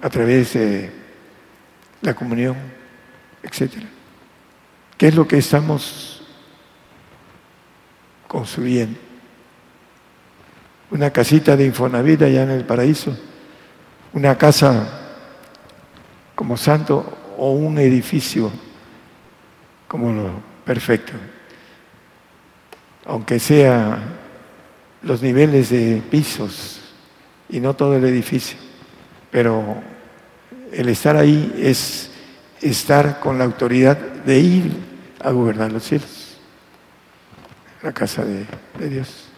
[0.01, 0.91] a través de
[2.01, 2.57] la comunión,
[3.43, 3.87] etcétera.
[4.97, 6.23] ¿Qué es lo que estamos
[8.27, 8.99] construyendo?
[10.93, 13.17] Una casita de Infonavida allá en el paraíso,
[14.13, 14.87] una casa
[16.35, 18.53] como santo o un edificio
[19.89, 20.31] como lo
[20.67, 21.15] perfecto.
[23.07, 23.99] Aunque sea
[25.01, 26.81] los niveles de pisos
[27.49, 28.59] y no todo el edificio,
[29.31, 29.83] pero
[30.73, 32.11] el estar ahí es
[32.61, 34.73] estar con la autoridad de ir
[35.21, 36.37] a gobernar los cielos,
[37.83, 38.47] la casa de,
[38.89, 39.32] Dios.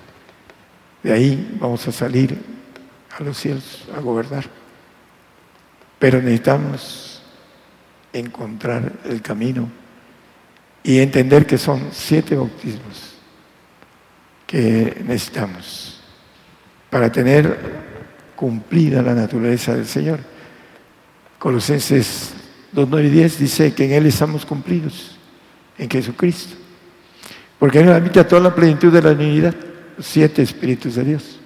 [1.04, 2.36] De ahí vamos a salir
[3.16, 4.46] a los cielos a gobernar.
[5.98, 7.22] Pero necesitamos
[8.12, 9.68] encontrar el camino
[10.82, 13.14] y entender que son siete bautismos
[14.46, 16.00] que necesitamos
[16.88, 17.58] para tener
[18.34, 20.20] cumplida la naturaleza del Señor.
[21.38, 22.32] Colosenses
[22.72, 25.18] 2, 9 y 10 dice que en Él estamos cumplidos
[25.76, 26.56] en Jesucristo.
[27.58, 29.54] Porque Él habita toda la plenitud de la unidad,
[29.98, 31.38] siete espíritus de Dios,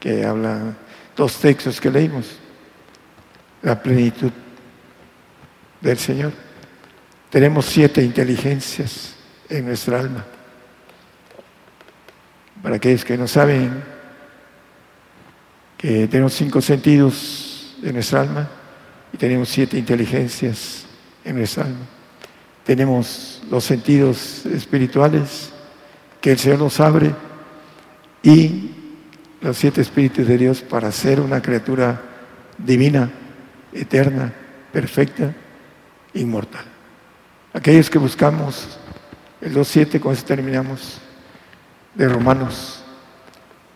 [0.00, 0.76] que hablan
[1.16, 2.26] dos textos que leímos,
[3.62, 4.30] la plenitud
[5.80, 6.32] del Señor.
[7.30, 9.14] Tenemos siete inteligencias
[9.48, 10.24] en nuestra alma.
[12.62, 13.82] Para aquellos que no saben
[15.76, 18.48] que tenemos cinco sentidos en nuestra alma
[19.12, 20.86] y tenemos siete inteligencias
[21.24, 21.86] en nuestra alma
[22.64, 25.50] tenemos los sentidos espirituales
[26.20, 27.14] que el Señor nos abre
[28.24, 28.72] y
[29.40, 32.02] los siete espíritus de Dios para ser una criatura
[32.58, 33.08] divina,
[33.72, 34.32] eterna,
[34.72, 35.32] perfecta,
[36.14, 36.64] inmortal.
[37.52, 38.80] Aquellos que buscamos
[39.40, 40.98] el 2.7, con eso terminamos,
[41.94, 42.82] de Romanos,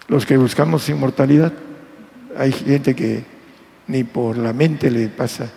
[0.09, 1.53] los que buscamos inmortalidad,
[2.37, 3.25] hay gente que
[3.87, 5.49] ni por la mente le pasa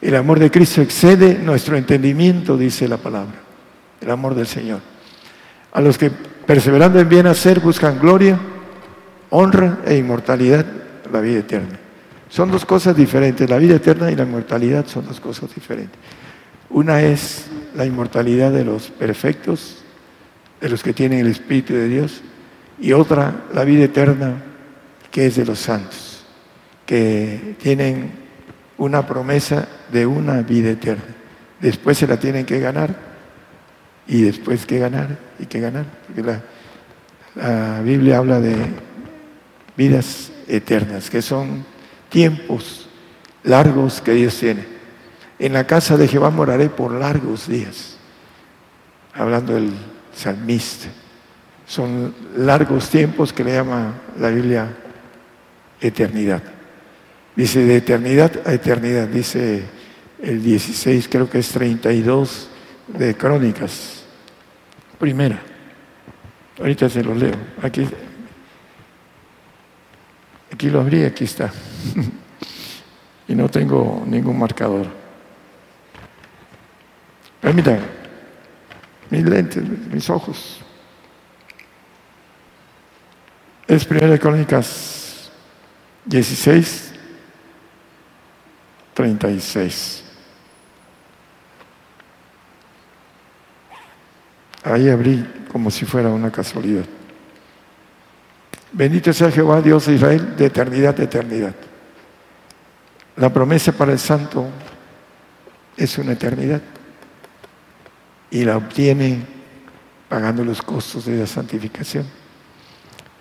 [0.00, 3.34] el amor de Cristo excede nuestro entendimiento, dice la palabra.
[4.00, 4.80] El amor del Señor.
[5.72, 6.10] A los que
[6.46, 8.38] perseverando en bien hacer buscan gloria,
[9.30, 10.64] honra e inmortalidad,
[11.12, 11.78] la vida eterna.
[12.28, 13.48] Son dos cosas diferentes.
[13.48, 15.98] La vida eterna y la inmortalidad son dos cosas diferentes.
[16.70, 19.78] Una es la inmortalidad de los perfectos,
[20.60, 22.22] de los que tienen el Espíritu de Dios,
[22.78, 24.42] y otra, la vida eterna,
[25.10, 26.24] que es de los santos,
[26.84, 28.10] que tienen
[28.76, 31.04] una promesa de una vida eterna.
[31.60, 33.15] Después se la tienen que ganar
[34.06, 35.84] y después que ganar y que ganar.
[36.06, 36.42] Porque la,
[37.34, 38.56] la Biblia habla de
[39.76, 41.64] vidas eternas, que son
[42.08, 42.88] tiempos
[43.42, 44.64] largos que Dios tiene.
[45.38, 47.96] En la casa de Jehová moraré por largos días,
[49.12, 49.72] hablando del
[50.14, 50.88] salmista.
[51.66, 54.68] Son largos tiempos que le llama la Biblia
[55.80, 56.42] eternidad.
[57.34, 59.64] Dice de eternidad a eternidad, dice
[60.22, 62.48] el 16, creo que es 32
[62.88, 63.95] de Crónicas.
[64.98, 65.40] Primera.
[66.58, 67.34] Ahorita se lo leo.
[67.62, 67.86] Aquí,
[70.52, 71.52] aquí lo abrí, aquí está.
[73.28, 74.86] y no tengo ningún marcador.
[77.40, 77.80] Permítanme,
[79.10, 80.60] mis lentes, mis ojos.
[83.66, 85.30] Es Primera de Crónicas
[86.06, 86.92] 16,
[88.94, 90.05] 36.
[94.66, 96.84] Ahí abrí como si fuera una casualidad.
[98.72, 101.54] Bendito sea Jehová, Dios de Israel, de eternidad a eternidad.
[103.14, 104.48] La promesa para el santo
[105.76, 106.60] es una eternidad
[108.28, 109.20] y la obtiene
[110.08, 112.04] pagando los costos de la santificación.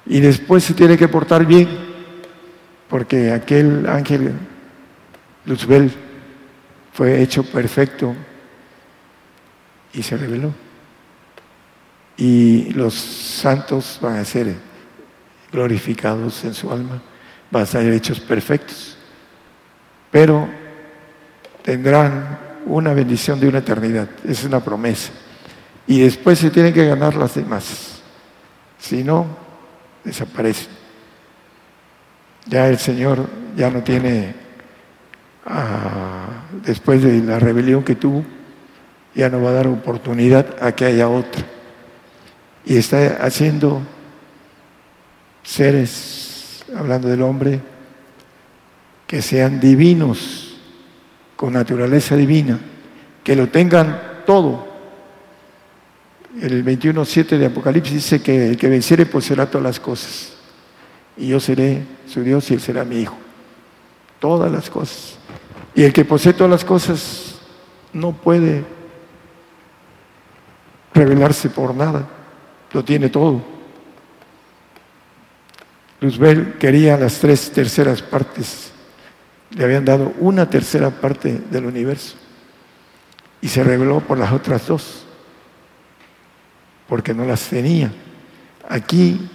[0.07, 1.69] Y después se tiene que portar bien,
[2.89, 4.33] porque aquel ángel
[5.45, 5.93] Luzbel
[6.91, 8.15] fue hecho perfecto
[9.93, 10.64] y se reveló.
[12.17, 14.55] Y los santos van a ser
[15.51, 17.01] glorificados en su alma,
[17.51, 18.97] van a ser hechos perfectos,
[20.11, 20.47] pero
[21.61, 25.11] tendrán una bendición de una eternidad, es una promesa.
[25.87, 28.01] Y después se tienen que ganar las demás,
[28.79, 29.25] si no,
[30.03, 30.69] desaparecen.
[32.47, 34.35] Ya el Señor ya no tiene
[36.65, 38.23] después de la rebelión que tuvo,
[39.13, 41.43] ya no va a dar oportunidad a que haya otra.
[42.65, 43.81] Y está haciendo
[45.43, 47.61] seres, hablando del hombre,
[49.05, 50.57] que sean divinos,
[51.35, 52.59] con naturaleza divina,
[53.23, 54.67] que lo tengan todo.
[56.41, 60.33] El 21.7 de Apocalipsis dice que el que venciere poseerá todas las cosas.
[61.17, 63.15] Y yo seré su Dios y él será mi hijo.
[64.19, 65.17] Todas las cosas.
[65.75, 67.35] Y el que posee todas las cosas
[67.93, 68.63] no puede
[70.93, 72.07] revelarse por nada,
[72.75, 73.41] lo tiene todo.
[76.01, 78.73] Luzbel quería las tres terceras partes,
[79.51, 82.17] le habían dado una tercera parte del universo
[83.39, 85.05] y se reveló por las otras dos,
[86.89, 87.93] porque no las tenía.
[88.67, 89.29] Aquí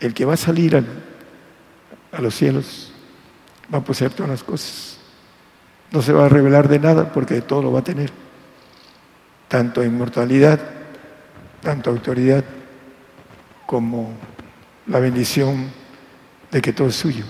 [0.00, 0.82] el que va a salir
[2.12, 2.90] a los cielos
[3.72, 4.96] va a poseer todas las cosas.
[5.92, 8.10] No se va a revelar de nada porque todo lo va a tener.
[9.46, 10.75] Tanto inmortalidad,
[11.62, 12.44] tanto autoridad,
[13.66, 14.12] como
[14.86, 15.70] la bendición
[16.50, 17.24] de que todo es suyo.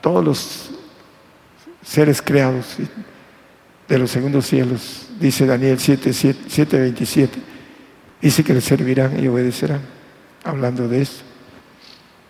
[0.00, 0.70] Todos los
[1.82, 2.76] seres creados
[3.88, 7.38] de los segundos cielos, dice Daniel 7, 7, 27,
[8.20, 9.80] dice que le servirán y obedecerán,
[10.44, 11.24] hablando de eso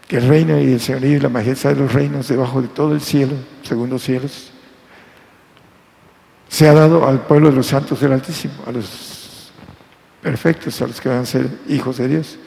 [0.09, 2.95] que el reino y el señorío y la majestad de los reinos debajo de todo
[2.95, 4.51] el cielo, segundos cielos,
[6.49, 8.85] se ha dado al pueblo de los santos del Altísimo, a los
[10.25, 12.39] perfectos, a los que van a ser hijos de Dios,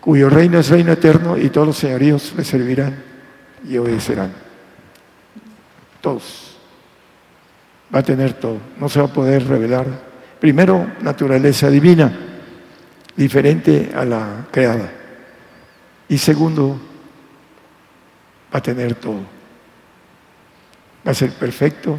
[0.00, 2.96] cuyo reino es reino eterno y todos los señoríos le servirán
[3.68, 4.32] y obedecerán.
[6.00, 6.56] Todos.
[7.94, 8.56] Va a tener todo.
[8.80, 9.86] No se va a poder revelar.
[10.40, 12.10] Primero, naturaleza divina,
[13.14, 14.90] diferente a la creada.
[16.08, 16.80] Y segundo,
[18.54, 19.20] va a tener todo.
[21.06, 21.98] Va a ser perfecto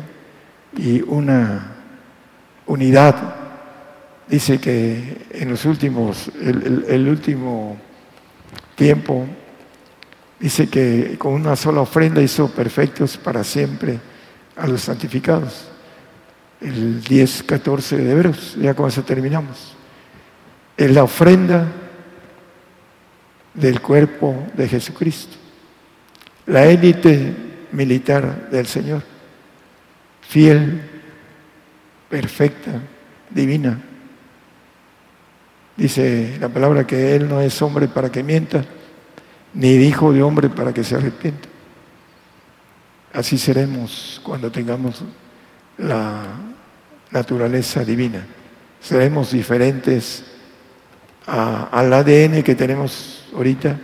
[0.76, 1.76] y una
[2.66, 3.49] unidad.
[4.30, 7.78] Dice que en los últimos, el, último
[8.76, 9.26] tiempo,
[10.40, 14.00] dice que con una sola ofrenda hizo perfectos para siempre
[14.56, 15.68] a los santificados.
[16.62, 19.76] El 10, 14 de Hebreos, ya con eso terminamos.
[20.78, 21.66] Es la ofrenda
[23.54, 25.40] del cuerpo de Jesucristo
[26.50, 27.36] la élite
[27.72, 29.04] militar del Señor,
[30.22, 30.82] fiel,
[32.10, 32.82] perfecta,
[33.30, 33.80] divina.
[35.80, 38.66] Dice la palabra que Él no es hombre para que mienta,
[39.54, 41.48] ni hijo de hombre para que se arrepienta.
[43.14, 45.02] Así seremos cuando tengamos
[45.78, 46.24] la
[47.12, 48.28] naturaleza divina.
[48.82, 50.26] Seremos diferentes
[51.26, 53.80] al ADN que tenemos ahorita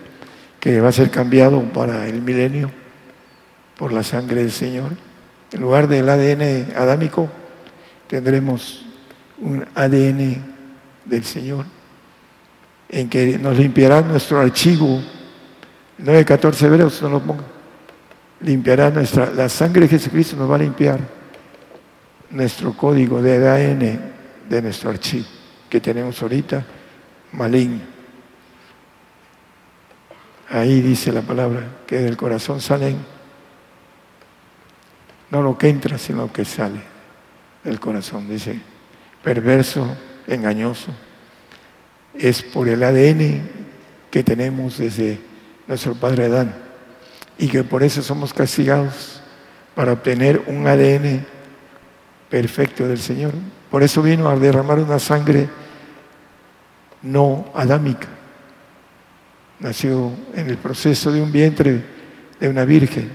[0.59, 2.71] que va a ser cambiado para el milenio
[3.77, 4.91] por la sangre del Señor.
[5.53, 7.29] En lugar del ADN adámico
[8.07, 8.85] tendremos
[9.39, 10.43] un ADN
[11.05, 11.65] del Señor,
[12.95, 15.01] en que nos limpiará nuestro archivo.
[15.99, 17.43] 9.14 Hebreos no lo ponga.
[18.39, 20.99] Limpiará nuestra, la sangre de Jesucristo nos va a limpiar
[22.29, 23.99] nuestro código de ADN
[24.47, 25.25] de nuestro archivo
[25.69, 26.65] que tenemos ahorita,
[27.33, 27.81] maligno.
[30.49, 32.97] Ahí dice la palabra que del corazón salen
[35.31, 36.79] no lo que entra, sino lo que sale
[37.61, 38.29] del corazón.
[38.29, 38.57] Dice,
[39.21, 39.85] perverso,
[40.27, 40.93] engañoso.
[42.17, 43.41] Es por el ADN
[44.09, 45.19] que tenemos desde
[45.67, 46.55] nuestro padre Adán
[47.37, 49.21] y que por eso somos castigados
[49.73, 51.25] para obtener un ADN
[52.29, 53.33] perfecto del Señor.
[53.69, 55.49] Por eso vino a derramar una sangre
[57.01, 58.07] no adámica.
[59.59, 61.81] Nació en el proceso de un vientre
[62.39, 63.09] de una virgen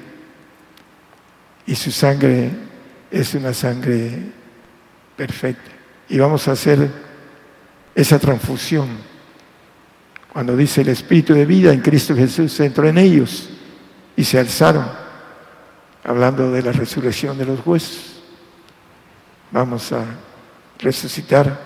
[1.66, 2.50] y su sangre
[3.10, 4.10] es una sangre
[5.16, 5.70] perfecta.
[6.08, 6.90] Y vamos a hacer
[8.00, 8.88] esa transfusión.
[10.32, 13.50] Cuando dice el Espíritu de vida en Cristo Jesús entró en ellos
[14.16, 14.86] y se alzaron,
[16.04, 18.22] hablando de la resurrección de los huesos.
[19.50, 20.04] Vamos a
[20.78, 21.60] resucitar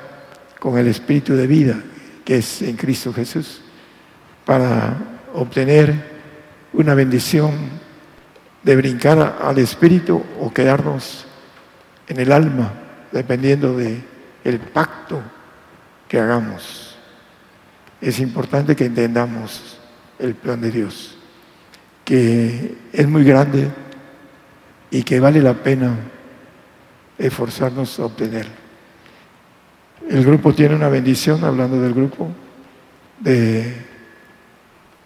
[0.58, 1.82] con el Espíritu de vida
[2.24, 3.60] que es en Cristo Jesús
[4.46, 4.96] para
[5.34, 6.14] obtener
[6.72, 7.52] una bendición
[8.62, 11.26] de brincar al Espíritu o quedarnos
[12.08, 12.72] en el alma,
[13.12, 14.02] dependiendo de
[14.42, 15.22] el pacto
[16.18, 16.96] hagamos.
[18.00, 19.78] Es importante que entendamos
[20.18, 21.16] el plan de Dios,
[22.04, 23.70] que es muy grande
[24.90, 25.96] y que vale la pena
[27.18, 28.46] esforzarnos a obtener.
[30.08, 32.30] El grupo tiene una bendición, hablando del grupo,
[33.20, 33.74] de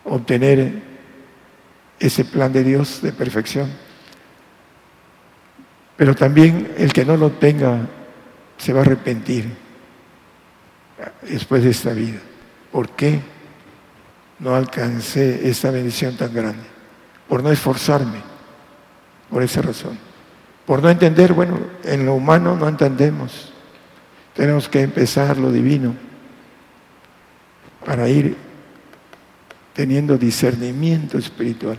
[0.05, 0.83] obtener
[2.01, 3.69] ese plan de Dios de perfección.
[5.97, 7.87] Pero también el que no lo tenga
[8.57, 9.68] se va a arrepentir
[11.23, 12.19] después de esta vida.
[12.73, 13.21] ¿Por qué
[14.39, 16.65] no alcancé esta bendición tan grande?
[17.29, 18.23] Por no esforzarme,
[19.31, 19.99] por esa razón.
[20.67, 23.53] Por no entender, bueno, en lo humano no entendemos.
[24.35, 25.95] Tenemos que empezar lo divino
[27.85, 28.37] para ir
[29.73, 31.79] teniendo discernimiento espiritual.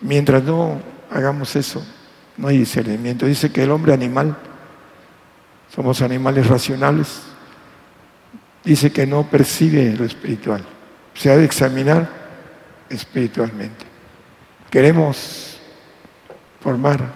[0.00, 1.84] Mientras no hagamos eso,
[2.36, 3.26] no hay discernimiento.
[3.26, 4.36] Dice que el hombre animal,
[5.74, 7.29] somos animales racionales,
[8.64, 10.64] dice que no percibe lo espiritual.
[11.14, 12.08] Se ha de examinar
[12.88, 13.86] espiritualmente.
[14.70, 15.58] Queremos
[16.60, 17.12] formar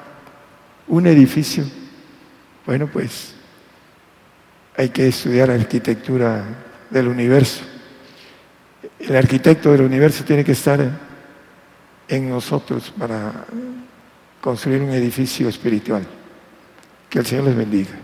[0.89, 1.65] un edificio.
[2.67, 3.35] Bueno, pues
[4.77, 6.45] hay que estudiar arquitectura
[6.91, 7.63] del universo.
[8.99, 10.81] El arquitecto del universo tiene que estar
[12.09, 13.45] en nosotros para
[14.41, 16.05] construir un edificio espiritual.
[17.09, 18.04] Que el Señor les bendiga.